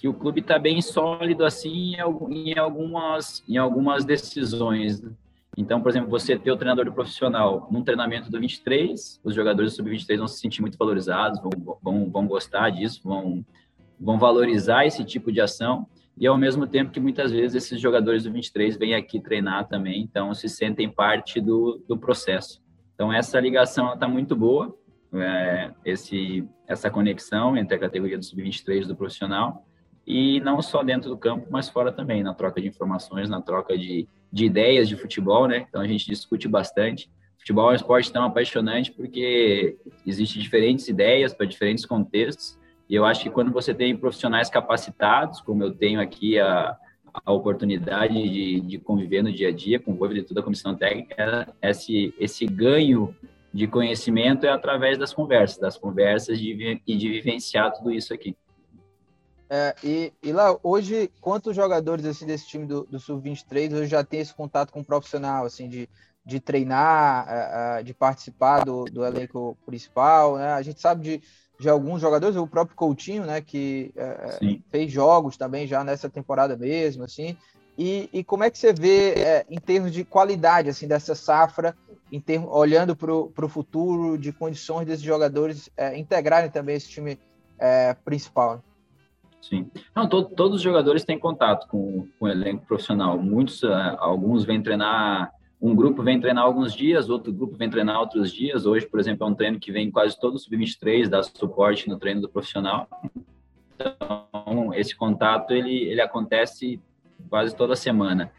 que 0.03 0.07
o 0.09 0.13
clube 0.13 0.41
está 0.41 0.59
bem 0.59 0.81
sólido 0.81 1.45
assim 1.45 1.95
em, 2.29 2.59
algumas, 2.59 3.41
em 3.47 3.55
algumas 3.55 4.03
decisões. 4.03 4.99
Né? 4.99 5.11
Então, 5.55 5.81
por 5.81 5.89
exemplo, 5.89 6.09
você 6.09 6.37
ter 6.37 6.51
o 6.51 6.57
treinador 6.57 6.91
profissional 6.91 7.69
num 7.71 7.81
treinamento 7.81 8.29
do 8.29 8.37
23, 8.37 9.21
os 9.23 9.33
jogadores 9.33 9.71
do 9.71 9.75
sub-23 9.77 10.17
vão 10.17 10.27
se 10.27 10.41
sentir 10.41 10.59
muito 10.59 10.77
valorizados, 10.77 11.39
vão, 11.41 11.79
vão, 11.81 12.11
vão 12.11 12.27
gostar 12.27 12.69
disso, 12.69 12.99
vão, 13.01 13.45
vão 13.99 14.17
valorizar 14.17 14.85
esse 14.85 15.03
tipo 15.03 15.31
de 15.31 15.41
ação. 15.41 15.87
E 16.17 16.27
ao 16.27 16.37
mesmo 16.37 16.67
tempo 16.67 16.91
que 16.91 16.99
muitas 16.99 17.31
vezes 17.31 17.55
esses 17.55 17.81
jogadores 17.81 18.23
do 18.23 18.31
23 18.31 18.77
vêm 18.77 18.93
aqui 18.93 19.19
treinar 19.19 19.67
também, 19.67 20.01
então 20.01 20.33
se 20.33 20.47
sentem 20.47 20.87
parte 20.87 21.41
do, 21.41 21.83
do 21.87 21.97
processo. 21.97 22.61
Então, 22.93 23.11
essa 23.11 23.39
ligação 23.39 23.93
está 23.95 24.07
muito 24.07 24.35
boa, 24.35 24.77
é, 25.13 25.71
esse, 25.83 26.47
essa 26.67 26.89
conexão 26.89 27.57
entre 27.57 27.75
a 27.75 27.79
categoria 27.79 28.17
do 28.17 28.23
sub-23 28.23 28.83
e 28.83 28.87
do 28.87 28.95
profissional 28.95 29.65
e 30.05 30.39
não 30.41 30.61
só 30.61 30.83
dentro 30.83 31.09
do 31.09 31.17
campo, 31.17 31.47
mas 31.49 31.69
fora 31.69 31.91
também, 31.91 32.23
na 32.23 32.33
troca 32.33 32.61
de 32.61 32.67
informações, 32.67 33.29
na 33.29 33.41
troca 33.41 33.77
de, 33.77 34.07
de 34.31 34.45
ideias 34.45 34.89
de 34.89 34.95
futebol, 34.95 35.47
né? 35.47 35.65
Então 35.67 35.81
a 35.81 35.87
gente 35.87 36.05
discute 36.05 36.47
bastante. 36.47 37.09
Futebol 37.39 37.69
é 37.69 37.73
um 37.73 37.75
esporte 37.75 38.11
tão 38.11 38.23
apaixonante 38.23 38.91
porque 38.91 39.77
existem 40.05 40.41
diferentes 40.41 40.87
ideias 40.87 41.33
para 41.33 41.45
diferentes 41.45 41.85
contextos, 41.85 42.57
e 42.89 42.95
eu 42.95 43.05
acho 43.05 43.23
que 43.23 43.29
quando 43.29 43.51
você 43.51 43.73
tem 43.73 43.95
profissionais 43.95 44.49
capacitados, 44.49 45.41
como 45.41 45.63
eu 45.63 45.73
tenho 45.73 45.99
aqui 46.01 46.39
a, 46.39 46.77
a 47.25 47.31
oportunidade 47.31 48.13
de, 48.13 48.59
de 48.61 48.77
conviver 48.77 49.21
no 49.21 49.31
dia 49.31 49.49
a 49.49 49.51
dia 49.51 49.79
com 49.79 49.91
o 49.91 49.95
Voivoda 49.95 50.21
de 50.21 50.27
toda 50.27 50.41
a 50.41 50.43
comissão 50.43 50.75
técnica, 50.75 51.53
esse, 51.61 52.13
esse 52.19 52.45
ganho 52.45 53.15
de 53.53 53.67
conhecimento 53.67 54.45
é 54.45 54.49
através 54.49 54.97
das 54.97 55.13
conversas, 55.13 55.59
das 55.59 55.77
conversas 55.77 56.39
de, 56.39 56.81
e 56.85 56.95
de 56.95 57.09
vivenciar 57.09 57.71
tudo 57.71 57.91
isso 57.91 58.13
aqui. 58.13 58.35
É, 59.49 59.75
e, 59.83 60.13
e, 60.23 60.31
lá, 60.31 60.57
hoje, 60.63 61.11
quantos 61.21 61.55
jogadores 61.55 62.03
assim, 62.05 62.25
desse 62.25 62.47
time 62.47 62.65
do, 62.65 62.85
do 62.85 62.99
Sub-23 62.99 63.73
hoje 63.73 63.87
já 63.87 64.03
tem 64.03 64.19
esse 64.19 64.33
contato 64.33 64.71
com 64.71 64.79
o 64.79 64.85
profissional, 64.85 65.45
assim, 65.45 65.69
de, 65.69 65.87
de 66.25 66.39
treinar, 66.39 67.83
de 67.83 67.93
participar 67.93 68.65
do, 68.65 68.85
do 68.85 69.05
elenco 69.05 69.55
principal, 69.63 70.37
né? 70.37 70.53
A 70.53 70.61
gente 70.63 70.81
sabe 70.81 71.03
de, 71.03 71.21
de 71.59 71.69
alguns 71.69 72.01
jogadores, 72.01 72.35
o 72.35 72.47
próprio 72.47 72.75
Coutinho, 72.75 73.25
né, 73.25 73.41
que 73.41 73.91
é, 73.95 74.37
é 74.41 74.59
fez 74.69 74.91
jogos 74.91 75.37
também 75.37 75.67
já 75.67 75.83
nessa 75.83 76.09
temporada 76.09 76.57
mesmo, 76.57 77.03
assim. 77.03 77.37
E, 77.77 78.09
e 78.13 78.23
como 78.23 78.43
é 78.43 78.49
que 78.49 78.57
você 78.57 78.71
vê 78.71 79.13
é, 79.13 79.45
em 79.49 79.59
termos 79.59 79.91
de 79.91 80.03
qualidade 80.03 80.69
assim 80.69 80.87
dessa 80.87 81.15
safra, 81.15 81.75
em 82.11 82.19
termos, 82.19 82.49
olhando 82.51 82.95
para 82.95 83.11
o 83.11 83.49
futuro, 83.49 84.17
de 84.17 84.31
condições 84.31 84.85
desses 84.85 85.03
jogadores 85.03 85.69
integrarem 85.95 86.51
também 86.51 86.75
esse 86.75 86.89
time 86.89 87.17
principal? 88.05 88.61
Sim. 89.43 89.69
Não, 89.93 90.07
to, 90.07 90.23
todos 90.23 90.57
os 90.57 90.61
jogadores 90.61 91.03
têm 91.03 91.19
contato 91.19 91.67
com, 91.67 92.07
com 92.17 92.25
o 92.25 92.29
elenco 92.29 92.65
profissional. 92.65 93.17
Muitos, 93.17 93.61
uh, 93.61 93.73
alguns 93.97 94.45
vêm 94.45 94.63
treinar, 94.63 95.33
um 95.63 95.73
grupo 95.73 96.03
vem 96.03 96.19
treinar 96.19 96.43
alguns 96.43 96.73
dias, 96.73 97.09
outro 97.09 97.31
grupo 97.31 97.55
vem 97.55 97.69
treinar 97.69 97.97
outros 97.97 98.33
dias. 98.33 98.65
Hoje, 98.65 98.85
por 98.85 98.99
exemplo, 98.99 99.25
é 99.25 99.29
um 99.29 99.33
treino 99.33 99.57
que 99.57 99.71
vem 99.71 99.89
quase 99.89 100.19
todo 100.19 100.37
sub-23, 100.37 101.07
dá 101.07 101.23
suporte 101.23 101.87
no 101.87 101.97
treino 101.97 102.19
do 102.19 102.27
profissional. 102.27 102.85
Então, 103.73 104.73
esse 104.73 104.93
contato, 104.93 105.51
ele, 105.51 105.83
ele 105.83 106.01
acontece 106.01 106.81
quase 107.29 107.55
toda 107.55 107.77
semana. 107.77 108.29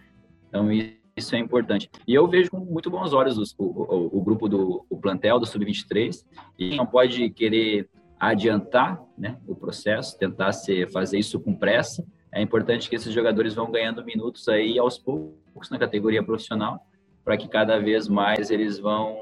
Então, 0.50 0.68
isso 1.16 1.34
é 1.34 1.38
importante. 1.38 1.90
E 2.06 2.12
eu 2.12 2.28
vejo 2.28 2.50
com 2.50 2.58
muito 2.58 2.90
bons 2.90 3.14
olhos 3.14 3.54
o, 3.58 3.64
o, 3.64 4.18
o 4.18 4.22
grupo 4.22 4.46
do 4.46 4.84
o 4.90 4.98
plantel 4.98 5.40
do 5.40 5.46
Sub-23 5.46 6.26
e 6.58 6.76
não 6.76 6.84
pode 6.84 7.30
querer 7.30 7.88
adiantar 8.20 9.02
né, 9.16 9.38
o 9.48 9.54
processo, 9.54 10.18
tentar 10.18 10.52
ser, 10.52 10.90
fazer 10.90 11.18
isso 11.18 11.40
com 11.40 11.54
pressa. 11.54 12.06
É 12.30 12.42
importante 12.42 12.86
que 12.90 12.96
esses 12.96 13.14
jogadores 13.14 13.54
vão 13.54 13.70
ganhando 13.70 14.04
minutos 14.04 14.46
aí 14.46 14.78
aos 14.78 14.98
poucos 14.98 15.70
na 15.70 15.78
categoria 15.78 16.22
profissional, 16.22 16.84
para 17.24 17.36
que 17.36 17.48
cada 17.48 17.78
vez 17.78 18.06
mais 18.06 18.50
eles 18.50 18.78
vão 18.78 19.18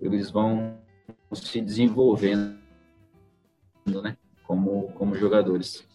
eles 0.00 0.30
vão 0.30 0.78
se 1.32 1.60
desenvolvendo, 1.60 2.58
né, 3.86 4.16
como 4.44 4.92
como 4.92 5.14
jogadores. 5.14 5.88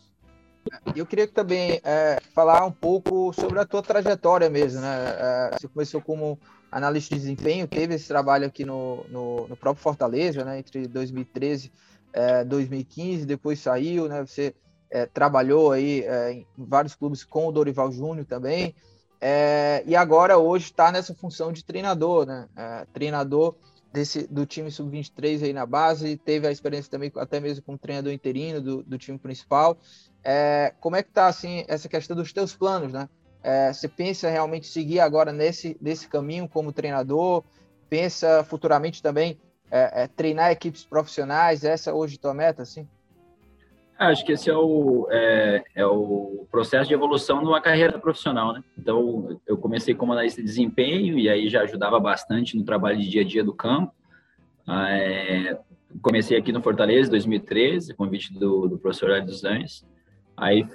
Eu 0.96 1.06
queria 1.06 1.28
também 1.28 1.80
é, 1.84 2.20
falar 2.34 2.66
um 2.66 2.72
pouco 2.72 3.32
sobre 3.34 3.60
a 3.60 3.66
tua 3.66 3.84
trajetória 3.84 4.50
mesmo, 4.50 4.82
né? 4.82 5.16
É, 5.20 5.52
você 5.54 5.68
começou 5.68 6.02
como 6.02 6.40
analista 6.72 7.14
de 7.14 7.22
desempenho, 7.22 7.68
teve 7.68 7.94
esse 7.94 8.08
trabalho 8.08 8.48
aqui 8.48 8.66
no, 8.66 9.06
no, 9.10 9.48
no 9.48 9.56
próprio 9.56 9.84
Fortaleza, 9.84 10.44
né? 10.44 10.58
Entre 10.58 10.88
2013 10.88 11.72
é, 12.12 12.44
2015, 12.44 13.26
depois 13.26 13.60
saiu, 13.60 14.08
né? 14.08 14.26
Você 14.26 14.56
é, 14.90 15.06
trabalhou 15.06 15.72
aí 15.72 16.02
é, 16.02 16.32
em 16.32 16.48
vários 16.58 16.96
clubes 16.96 17.24
com 17.24 17.48
o 17.48 17.52
Dorival 17.52 17.92
Júnior 17.92 18.26
também, 18.26 18.74
é, 19.22 19.84
e 19.86 19.96
agora 19.96 20.38
hoje 20.38 20.66
está 20.66 20.92
nessa 20.92 21.14
função 21.14 21.52
de 21.52 21.64
treinador, 21.64 22.26
né? 22.26 22.48
É, 22.56 22.86
treinador 22.94 23.56
desse, 23.92 24.28
do 24.28 24.46
time 24.46 24.70
sub-23 24.70 25.44
aí 25.44 25.54
na 25.54 25.66
base, 25.66 26.18
teve 26.18 26.48
a 26.48 26.52
experiência 26.52 26.92
também 26.92 27.12
até 27.16 27.40
mesmo 27.40 27.64
como 27.64 27.78
treinador 27.78 28.12
interino 28.12 28.62
do, 28.62 28.84
do 28.84 28.98
time 28.98 29.18
principal. 29.18 29.78
É, 30.24 30.74
como 30.80 30.96
é 30.96 31.04
que 31.04 31.10
está 31.10 31.28
assim 31.28 31.64
essa 31.68 31.88
questão 31.88 32.16
dos 32.16 32.34
teus 32.34 32.56
planos, 32.56 32.92
né? 32.92 33.08
você 33.72 33.88
pensa 33.88 34.28
realmente 34.28 34.66
seguir 34.66 35.00
agora 35.00 35.32
nesse, 35.32 35.78
nesse 35.80 36.08
caminho 36.08 36.50
como 36.50 36.74
treinador? 36.74 37.44
Pensa 37.88 38.44
futuramente 38.44 39.04
também 39.04 39.40
é, 39.70 40.04
é, 40.04 40.08
treinar 40.08 40.52
equipes 40.52 40.84
profissionais? 40.84 41.64
Essa 41.64 41.92
é 41.92 41.94
hoje 41.94 42.18
tua 42.18 42.34
meta, 42.34 42.64
assim? 42.64 42.88
Acho 43.98 44.26
que 44.26 44.34
esse 44.34 44.50
é 44.50 44.56
o, 44.56 45.08
é, 45.10 45.64
é, 45.75 45.75
processo 46.56 46.88
de 46.88 46.94
evolução 46.94 47.42
de 47.42 47.48
uma 47.48 47.60
carreira 47.60 48.00
profissional, 48.00 48.54
né? 48.54 48.64
Então, 48.80 49.38
eu 49.46 49.58
comecei 49.58 49.94
como 49.94 50.14
analista 50.14 50.40
de 50.40 50.48
desempenho 50.48 51.20
e 51.20 51.28
aí 51.28 51.50
já 51.50 51.64
ajudava 51.64 52.00
bastante 52.00 52.56
no 52.56 52.64
trabalho 52.64 52.98
de 52.98 53.10
dia 53.10 53.24
a 53.24 53.26
dia 53.26 53.44
do 53.44 53.54
campo. 53.54 53.94
É, 54.66 55.60
comecei 56.02 56.38
aqui 56.38 56.54
no 56.54 56.62
Fortaleza, 56.62 57.10
em 57.10 57.12
2013, 57.12 57.94
convite 57.94 58.34
do, 58.34 58.70
do 58.70 58.78
professor 58.78 59.10
Hélio 59.10 59.26
dos 59.26 59.44
Anjos. 59.44 59.86
Aí 60.38 60.66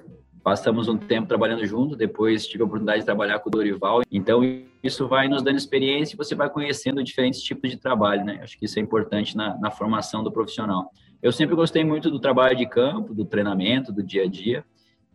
passamos 0.45 0.87
um 0.87 0.99
tempo 0.99 1.27
trabalhando 1.27 1.65
junto, 1.65 1.97
depois 1.97 2.47
tive 2.47 2.63
a 2.63 2.67
oportunidade 2.67 3.01
de 3.01 3.07
trabalhar 3.07 3.39
com 3.39 3.49
o 3.49 3.53
Dorival. 3.53 4.03
Então, 4.13 4.43
isso 4.83 5.09
vai 5.09 5.29
nos 5.29 5.43
dando 5.43 5.57
experiência 5.57 6.15
e 6.15 6.19
você 6.19 6.35
vai 6.35 6.51
conhecendo 6.51 7.03
diferentes 7.03 7.41
tipos 7.41 7.71
de 7.71 7.79
trabalho, 7.79 8.23
né? 8.23 8.41
Acho 8.43 8.59
que 8.59 8.67
isso 8.67 8.79
é 8.79 8.83
importante 8.83 9.35
na, 9.35 9.57
na 9.59 9.71
formação 9.71 10.23
do 10.23 10.31
profissional. 10.31 10.91
Eu 11.23 11.33
sempre 11.33 11.57
gostei 11.57 11.85
muito 11.85 12.11
do 12.11 12.21
trabalho 12.21 12.55
de 12.55 12.67
campo, 12.67 13.15
do 13.15 13.25
treinamento, 13.25 13.91
do 13.91 14.03
dia 14.03 14.25
a 14.25 14.29
dia. 14.29 14.63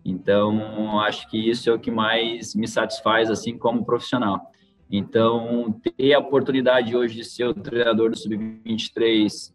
Então, 0.06 1.00
acho 1.00 1.28
que 1.32 1.50
isso 1.50 1.68
é 1.68 1.74
o 1.74 1.80
que 1.80 1.90
mais 1.90 2.54
me 2.54 2.68
satisfaz, 2.68 3.32
assim, 3.32 3.58
como 3.58 3.84
profissional. 3.84 4.40
Então, 4.90 5.82
ter 5.98 6.14
a 6.14 6.20
oportunidade 6.20 6.96
hoje 6.96 7.16
de 7.16 7.24
ser 7.24 7.46
o 7.46 7.56
treinador 7.56 8.12
do 8.12 8.18
Sub-23 8.18 9.52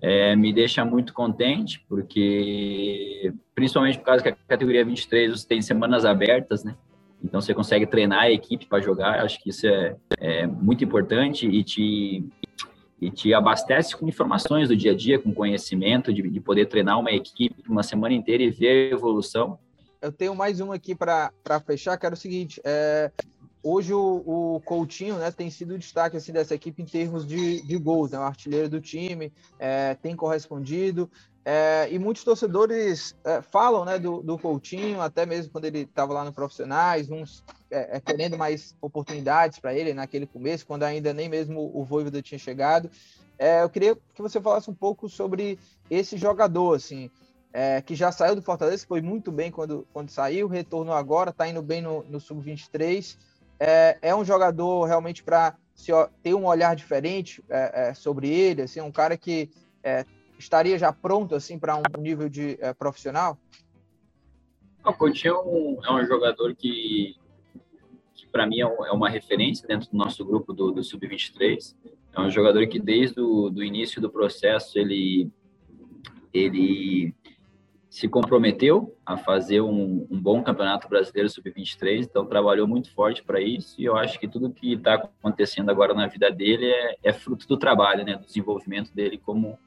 é, 0.00 0.36
me 0.36 0.52
deixa 0.52 0.84
muito 0.84 1.12
contente, 1.12 1.84
porque 1.88 3.32
principalmente 3.56 3.98
por 3.98 4.04
causa 4.04 4.22
que 4.22 4.28
a 4.28 4.36
categoria 4.46 4.84
23 4.84 5.32
você 5.32 5.48
tem 5.48 5.60
semanas 5.60 6.04
abertas, 6.04 6.62
né? 6.62 6.76
Então 7.22 7.40
você 7.40 7.52
consegue 7.52 7.84
treinar 7.84 8.22
a 8.22 8.30
equipe 8.30 8.66
para 8.66 8.80
jogar. 8.80 9.24
Acho 9.24 9.42
que 9.42 9.50
isso 9.50 9.66
é, 9.66 9.96
é, 10.20 10.46
muito 10.46 10.84
importante 10.84 11.48
e 11.48 11.64
te, 11.64 12.24
e 13.00 13.10
te 13.10 13.34
abastece 13.34 13.96
com 13.96 14.06
informações 14.06 14.68
do 14.68 14.76
dia 14.76 14.92
a 14.92 14.94
dia, 14.94 15.18
com 15.18 15.34
conhecimento, 15.34 16.12
de, 16.12 16.22
de 16.22 16.40
poder 16.40 16.66
treinar 16.66 17.00
uma 17.00 17.10
equipe 17.10 17.68
uma 17.68 17.82
semana 17.82 18.14
inteira 18.14 18.44
e 18.44 18.50
ver 18.50 18.92
a 18.92 18.94
evolução. 18.94 19.58
Eu 20.00 20.12
tenho 20.12 20.34
mais 20.34 20.60
uma 20.60 20.76
aqui 20.76 20.94
para 20.94 21.32
fechar, 21.66 21.96
que 21.96 22.06
era 22.06 22.14
o 22.14 22.18
seguinte: 22.18 22.60
é, 22.64 23.10
hoje 23.62 23.92
o, 23.92 24.56
o 24.56 24.60
Coutinho 24.60 25.16
né, 25.18 25.30
tem 25.30 25.50
sido 25.50 25.74
o 25.74 25.78
destaque 25.78 26.16
assim, 26.16 26.32
dessa 26.32 26.54
equipe 26.54 26.82
em 26.82 26.86
termos 26.86 27.26
de, 27.26 27.60
de 27.62 27.76
gols, 27.76 28.12
né, 28.12 28.18
o 28.18 28.22
artilheiro 28.22 28.68
do 28.68 28.80
time, 28.80 29.32
é, 29.58 29.94
tem 29.94 30.14
correspondido. 30.14 31.10
É, 31.44 31.88
e 31.90 31.98
muitos 31.98 32.24
torcedores 32.24 33.16
é, 33.24 33.40
falam 33.40 33.84
né, 33.84 33.98
do, 33.98 34.22
do 34.22 34.38
Coutinho, 34.38 35.00
até 35.00 35.24
mesmo 35.24 35.50
quando 35.50 35.64
ele 35.64 35.80
estava 35.80 36.12
lá 36.12 36.22
no 36.22 36.32
Profissionais, 36.32 37.10
uns 37.10 37.42
é, 37.70 37.96
é 37.96 38.00
querendo 38.00 38.36
mais 38.36 38.76
oportunidades 38.80 39.58
para 39.58 39.74
ele 39.74 39.94
naquele 39.94 40.26
começo, 40.26 40.66
quando 40.66 40.82
ainda 40.82 41.12
nem 41.12 41.28
mesmo 41.28 41.70
o 41.74 41.82
Voivoda 41.84 42.22
tinha 42.22 42.38
chegado. 42.38 42.90
Eu 43.62 43.70
queria 43.70 43.94
que 43.94 44.20
você 44.20 44.40
falasse 44.40 44.68
um 44.68 44.74
pouco 44.74 45.08
sobre 45.08 45.60
esse 45.88 46.16
jogador, 46.16 46.74
assim, 46.74 47.08
é, 47.52 47.80
que 47.80 47.94
já 47.94 48.12
saiu 48.12 48.34
do 48.34 48.42
Fortaleza, 48.42 48.86
foi 48.86 49.00
muito 49.00 49.32
bem 49.32 49.50
quando, 49.50 49.86
quando 49.92 50.10
saiu, 50.10 50.48
retornou 50.48 50.94
agora, 50.94 51.30
está 51.30 51.48
indo 51.48 51.62
bem 51.62 51.80
no, 51.80 52.04
no 52.04 52.20
Sub-23. 52.20 53.16
É, 53.58 53.98
é 54.02 54.14
um 54.14 54.24
jogador 54.24 54.84
realmente 54.84 55.22
para 55.22 55.56
ter 56.22 56.34
um 56.34 56.46
olhar 56.46 56.74
diferente 56.76 57.42
é, 57.48 57.88
é, 57.88 57.94
sobre 57.94 58.28
ele, 58.28 58.62
assim, 58.62 58.80
um 58.80 58.92
cara 58.92 59.16
que 59.16 59.50
é, 59.82 60.04
estaria 60.38 60.78
já 60.78 60.92
pronto 60.92 61.34
assim 61.34 61.58
para 61.58 61.76
um 61.76 61.82
nível 61.98 62.28
de 62.28 62.58
é, 62.60 62.72
profissional? 62.72 63.38
O 64.84 64.92
Coutinho 64.92 65.78
é 65.84 65.92
um, 65.92 66.06
jogador 66.06 66.54
que, 66.54 67.16
que 68.14 68.26
para 68.28 68.46
mim 68.46 68.60
é, 68.60 68.66
uma 68.66 69.08
referência 69.08 69.66
dentro 69.66 69.90
do 69.90 69.96
nosso 69.96 70.24
grupo 70.24 70.52
do, 70.52 70.70
do 70.70 70.82
Sub-23. 70.82 71.74
É 72.14 72.20
um 72.20 72.30
jogador 72.30 72.66
que 72.68 72.78
desde 72.78 73.20
o 73.20 73.50
do 73.50 73.62
início 73.62 74.00
do 74.00 74.10
processo 74.10 74.78
ele 74.78 75.30
ele 76.32 77.14
se 77.88 78.06
comprometeu 78.06 78.94
a 79.04 79.16
fazer 79.16 79.62
um, 79.62 80.06
um 80.10 80.20
bom 80.20 80.42
campeonato 80.42 80.88
brasileiro 80.88 81.28
sub-23, 81.30 82.02
então 82.02 82.26
trabalhou 82.26 82.66
muito 82.66 82.92
forte 82.92 83.22
para 83.22 83.40
isso 83.40 83.80
e 83.80 83.84
eu 83.84 83.96
acho 83.96 84.20
que 84.20 84.28
tudo 84.28 84.50
que 84.50 84.74
está 84.74 84.94
acontecendo 84.94 85.70
agora 85.70 85.94
na 85.94 86.06
vida 86.06 86.30
dele 86.30 86.66
é, 86.66 86.96
é, 87.02 87.12
fruto 87.12 87.48
do 87.48 87.56
trabalho, 87.56 88.04
né, 88.04 88.16
do 88.16 88.26
desenvolvimento 88.26 88.94
dele 88.94 89.18
como 89.18 89.58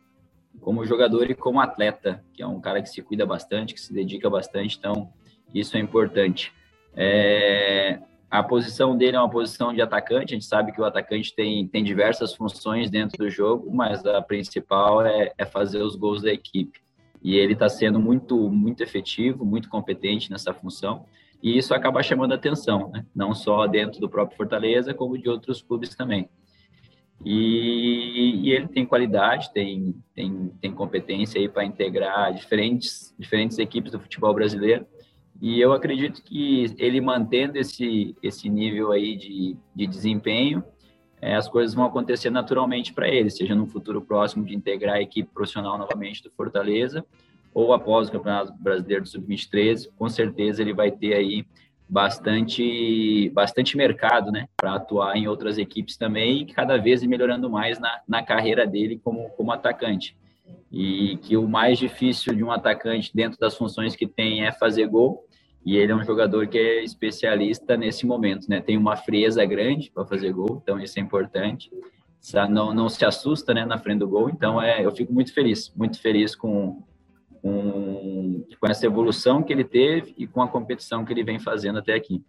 como 0.59 0.85
jogador 0.85 1.31
e 1.31 1.33
como 1.33 1.61
atleta, 1.61 2.23
que 2.33 2.43
é 2.43 2.45
um 2.45 2.59
cara 2.59 2.81
que 2.81 2.89
se 2.89 3.01
cuida 3.01 3.25
bastante, 3.25 3.73
que 3.73 3.79
se 3.79 3.93
dedica 3.93 4.29
bastante, 4.29 4.77
então 4.77 5.11
isso 5.55 5.77
é 5.77 5.79
importante. 5.79 6.53
É, 6.93 7.99
a 8.29 8.43
posição 8.43 8.95
dele 8.95 9.15
é 9.15 9.19
uma 9.19 9.29
posição 9.29 9.73
de 9.73 9.81
atacante, 9.81 10.33
a 10.33 10.35
gente 10.35 10.45
sabe 10.45 10.73
que 10.73 10.81
o 10.81 10.83
atacante 10.83 11.33
tem, 11.33 11.65
tem 11.67 11.83
diversas 11.85 12.35
funções 12.35 12.91
dentro 12.91 13.17
do 13.17 13.29
jogo, 13.29 13.73
mas 13.73 14.05
a 14.05 14.21
principal 14.21 15.03
é, 15.05 15.31
é 15.37 15.45
fazer 15.45 15.81
os 15.81 15.95
gols 15.95 16.21
da 16.21 16.31
equipe 16.31 16.81
e 17.23 17.35
ele 17.35 17.53
está 17.53 17.69
sendo 17.69 17.99
muito 17.99 18.49
muito 18.49 18.81
efetivo, 18.81 19.45
muito 19.45 19.69
competente 19.69 20.31
nessa 20.31 20.53
função 20.53 21.05
e 21.41 21.57
isso 21.57 21.73
acaba 21.73 22.03
chamando 22.03 22.33
atenção, 22.33 22.89
né? 22.89 23.05
não 23.15 23.33
só 23.33 23.65
dentro 23.65 23.99
do 23.99 24.09
próprio 24.09 24.37
Fortaleza, 24.37 24.93
como 24.93 25.17
de 25.17 25.27
outros 25.27 25.61
clubes 25.61 25.95
também. 25.95 26.29
E, 27.23 28.41
e 28.43 28.51
ele 28.51 28.67
tem 28.67 28.85
qualidade, 28.85 29.51
tem, 29.53 29.95
tem, 30.13 30.51
tem 30.59 30.71
competência 30.71 31.39
aí 31.39 31.49
para 31.49 31.65
integrar 31.65 32.33
diferentes, 32.33 33.13
diferentes 33.17 33.57
equipes 33.57 33.91
do 33.91 33.99
futebol 33.99 34.33
brasileiro. 34.33 34.85
E 35.41 35.59
eu 35.59 35.73
acredito 35.73 36.23
que 36.23 36.73
ele 36.77 37.01
mantendo 37.01 37.57
esse, 37.57 38.15
esse 38.21 38.47
nível 38.47 38.91
aí 38.91 39.15
de, 39.15 39.57
de 39.75 39.87
desempenho, 39.87 40.63
é, 41.21 41.35
as 41.35 41.47
coisas 41.47 41.75
vão 41.75 41.85
acontecer 41.85 42.31
naturalmente 42.31 42.91
para 42.91 43.07
ele, 43.07 43.29
seja 43.29 43.53
no 43.53 43.67
futuro 43.67 44.01
próximo 44.01 44.43
de 44.43 44.55
integrar 44.55 44.95
a 44.95 45.01
equipe 45.01 45.29
profissional 45.31 45.77
novamente 45.77 46.23
do 46.23 46.31
Fortaleza, 46.31 47.05
ou 47.53 47.73
após 47.73 48.09
o 48.09 48.11
Campeonato 48.11 48.53
Brasileiro 48.59 49.03
do 49.03 49.09
Sub-23, 49.09 49.87
com 49.97 50.09
certeza 50.09 50.61
ele 50.61 50.73
vai 50.73 50.89
ter 50.89 51.13
aí 51.13 51.45
bastante 51.87 53.29
bastante 53.33 53.75
mercado, 53.75 54.31
né, 54.31 54.47
para 54.55 54.75
atuar 54.75 55.15
em 55.15 55.27
outras 55.27 55.57
equipes 55.57 55.97
também 55.97 56.41
e 56.41 56.45
cada 56.45 56.77
vez 56.77 57.03
melhorando 57.03 57.49
mais 57.49 57.77
na, 57.79 57.99
na 58.07 58.23
carreira 58.23 58.65
dele 58.65 58.99
como, 59.03 59.29
como 59.31 59.51
atacante. 59.51 60.15
E 60.71 61.17
que 61.17 61.35
o 61.35 61.47
mais 61.47 61.77
difícil 61.77 62.33
de 62.33 62.43
um 62.43 62.51
atacante 62.51 63.11
dentro 63.13 63.37
das 63.37 63.57
funções 63.57 63.93
que 63.93 64.07
tem 64.07 64.45
é 64.45 64.53
fazer 64.53 64.87
gol, 64.87 65.25
e 65.65 65.77
ele 65.77 65.91
é 65.91 65.95
um 65.95 66.03
jogador 66.03 66.47
que 66.47 66.57
é 66.57 66.83
especialista 66.83 67.77
nesse 67.77 68.05
momento, 68.05 68.49
né? 68.49 68.59
Tem 68.59 68.77
uma 68.77 68.97
frieza 68.97 69.45
grande 69.45 69.91
para 69.91 70.05
fazer 70.05 70.33
gol, 70.33 70.59
então 70.61 70.79
isso 70.79 70.97
é 70.97 71.01
importante. 71.01 71.69
Não, 72.49 72.73
não 72.73 72.87
se 72.87 73.03
assusta, 73.03 73.53
né, 73.53 73.65
na 73.65 73.79
frente 73.79 73.99
do 73.99 74.07
gol. 74.07 74.29
Então 74.29 74.61
é, 74.61 74.85
eu 74.85 74.91
fico 74.91 75.11
muito 75.11 75.33
feliz, 75.33 75.71
muito 75.75 75.99
feliz 75.99 76.35
com, 76.35 76.83
com, 77.41 78.45
com 78.59 78.67
essa 78.67 78.85
evolução 78.85 79.41
que 79.41 79.51
ele 79.51 79.63
teve 79.63 80.13
e 80.17 80.27
com 80.27 80.41
a 80.41 80.47
competição 80.47 81.03
que 81.03 81.13
ele 81.13 81.23
vem 81.23 81.39
fazendo 81.39 81.79
até 81.79 81.93
aqui. 81.93 82.23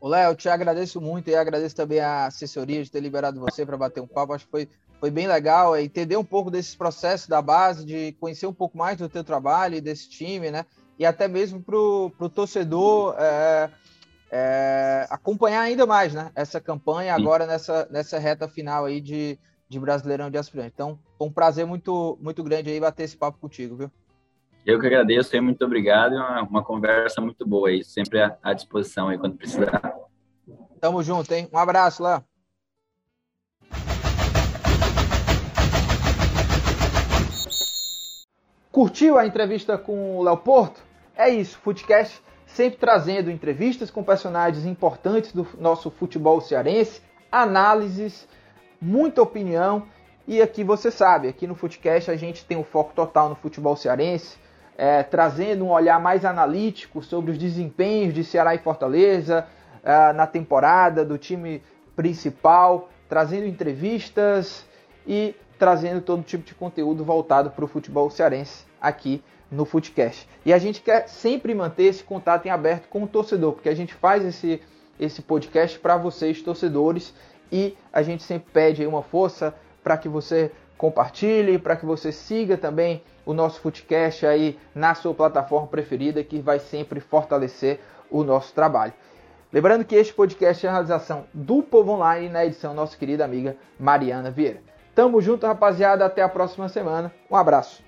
O 0.00 0.08
Léo, 0.08 0.34
te 0.34 0.48
agradeço 0.48 1.00
muito 1.00 1.30
e 1.30 1.36
agradeço 1.36 1.76
também 1.76 2.00
a 2.00 2.26
assessoria 2.26 2.82
de 2.82 2.90
ter 2.90 2.98
liberado 2.98 3.38
você 3.38 3.64
para 3.64 3.76
bater 3.76 4.00
um 4.00 4.06
papo. 4.06 4.32
Acho 4.32 4.46
que 4.46 4.50
foi, 4.50 4.68
foi 4.98 5.12
bem 5.12 5.28
legal 5.28 5.76
é, 5.76 5.82
entender 5.82 6.16
um 6.16 6.24
pouco 6.24 6.50
desses 6.50 6.74
processos 6.74 7.28
da 7.28 7.40
base, 7.40 7.86
de 7.86 8.10
conhecer 8.18 8.46
um 8.46 8.52
pouco 8.52 8.76
mais 8.76 8.98
do 8.98 9.08
teu 9.08 9.22
trabalho 9.22 9.76
e 9.76 9.80
desse 9.80 10.08
time, 10.08 10.50
né? 10.50 10.66
E 11.02 11.06
até 11.06 11.26
mesmo 11.26 11.60
para 11.60 11.76
o 11.76 12.30
torcedor 12.32 13.16
é, 13.18 13.70
é, 14.30 15.06
acompanhar 15.10 15.62
ainda 15.62 15.84
mais 15.84 16.14
né, 16.14 16.30
essa 16.32 16.60
campanha 16.60 17.12
agora 17.12 17.44
nessa, 17.44 17.88
nessa 17.90 18.20
reta 18.20 18.46
final 18.46 18.84
aí 18.84 19.00
de, 19.00 19.36
de 19.68 19.80
Brasileirão 19.80 20.30
de 20.30 20.38
Aspirante. 20.38 20.70
Então, 20.72 20.96
foi 21.18 21.26
um 21.26 21.32
prazer 21.32 21.66
muito, 21.66 22.16
muito 22.20 22.40
grande 22.44 22.70
aí 22.70 22.78
bater 22.78 23.02
esse 23.02 23.16
papo 23.16 23.36
contigo, 23.38 23.74
viu? 23.74 23.90
Eu 24.64 24.78
que 24.78 24.86
agradeço, 24.86 25.42
muito 25.42 25.64
obrigado. 25.64 26.12
Uma, 26.12 26.42
uma 26.42 26.62
conversa 26.62 27.20
muito 27.20 27.44
boa 27.44 27.68
aí, 27.68 27.82
sempre 27.82 28.20
à, 28.20 28.38
à 28.40 28.52
disposição 28.52 29.08
aí 29.08 29.18
quando 29.18 29.36
precisar. 29.36 29.82
Tamo 30.80 31.02
junto, 31.02 31.32
hein? 31.34 31.48
Um 31.52 31.58
abraço 31.58 32.00
lá. 32.00 32.22
Curtiu 38.70 39.18
a 39.18 39.26
entrevista 39.26 39.76
com 39.76 40.18
o 40.18 40.22
Léo 40.22 40.36
Porto? 40.36 40.91
É 41.16 41.28
isso, 41.28 41.58
Footcast 41.58 42.22
sempre 42.52 42.78
trazendo 42.78 43.30
entrevistas 43.30 43.90
com 43.90 44.02
personagens 44.02 44.66
importantes 44.66 45.32
do 45.32 45.46
nosso 45.58 45.90
futebol 45.90 46.40
cearense, 46.40 47.00
análises, 47.30 48.28
muita 48.80 49.22
opinião. 49.22 49.84
E 50.26 50.40
aqui 50.40 50.62
você 50.62 50.90
sabe, 50.90 51.28
aqui 51.28 51.46
no 51.46 51.54
Footcast 51.54 52.10
a 52.10 52.16
gente 52.16 52.44
tem 52.44 52.56
um 52.56 52.64
foco 52.64 52.92
total 52.94 53.28
no 53.28 53.34
futebol 53.34 53.74
cearense, 53.74 54.36
é, 54.76 55.02
trazendo 55.02 55.64
um 55.64 55.70
olhar 55.70 56.00
mais 56.00 56.24
analítico 56.24 57.02
sobre 57.02 57.32
os 57.32 57.38
desempenhos 57.38 58.14
de 58.14 58.22
Ceará 58.22 58.54
e 58.54 58.58
Fortaleza 58.58 59.46
é, 59.82 60.12
na 60.12 60.26
temporada 60.26 61.04
do 61.04 61.18
time 61.18 61.62
principal, 61.96 62.88
trazendo 63.08 63.46
entrevistas 63.46 64.64
e 65.06 65.34
trazendo 65.58 66.00
todo 66.00 66.22
tipo 66.22 66.44
de 66.44 66.54
conteúdo 66.54 67.04
voltado 67.04 67.50
para 67.50 67.64
o 67.64 67.68
futebol 67.68 68.10
cearense 68.10 68.64
aqui 68.80 69.22
no 69.52 69.66
Footcast. 69.66 70.26
E 70.44 70.52
a 70.52 70.58
gente 70.58 70.80
quer 70.80 71.06
sempre 71.06 71.54
manter 71.54 71.84
esse 71.84 72.02
contato 72.02 72.46
em 72.46 72.50
aberto 72.50 72.88
com 72.88 73.04
o 73.04 73.06
torcedor, 73.06 73.52
porque 73.52 73.68
a 73.68 73.74
gente 73.74 73.92
faz 73.92 74.24
esse, 74.24 74.60
esse 74.98 75.20
podcast 75.20 75.78
para 75.78 75.96
vocês, 75.96 76.40
torcedores, 76.40 77.14
e 77.52 77.76
a 77.92 78.02
gente 78.02 78.22
sempre 78.22 78.50
pede 78.50 78.86
uma 78.86 79.02
força 79.02 79.54
para 79.84 79.98
que 79.98 80.08
você 80.08 80.50
compartilhe, 80.78 81.58
para 81.58 81.76
que 81.76 81.84
você 81.84 82.10
siga 82.10 82.56
também 82.56 83.02
o 83.26 83.34
nosso 83.34 83.60
Footcast 83.60 84.26
aí 84.26 84.58
na 84.74 84.94
sua 84.94 85.14
plataforma 85.14 85.68
preferida, 85.68 86.24
que 86.24 86.40
vai 86.40 86.58
sempre 86.58 86.98
fortalecer 86.98 87.78
o 88.10 88.24
nosso 88.24 88.52
trabalho. 88.54 88.92
Lembrando 89.52 89.84
que 89.84 89.94
este 89.94 90.14
podcast 90.14 90.64
é 90.64 90.68
a 90.68 90.72
realização 90.72 91.26
do 91.32 91.62
Povo 91.62 91.92
Online 91.92 92.30
na 92.30 92.44
edição 92.44 92.72
nossa 92.72 92.96
querida 92.96 93.22
amiga 93.22 93.54
Mariana 93.78 94.30
Vieira. 94.30 94.60
Tamo 94.94 95.20
junto, 95.20 95.46
rapaziada. 95.46 96.04
Até 96.04 96.22
a 96.22 96.28
próxima 96.28 96.68
semana. 96.68 97.12
Um 97.30 97.36
abraço. 97.36 97.82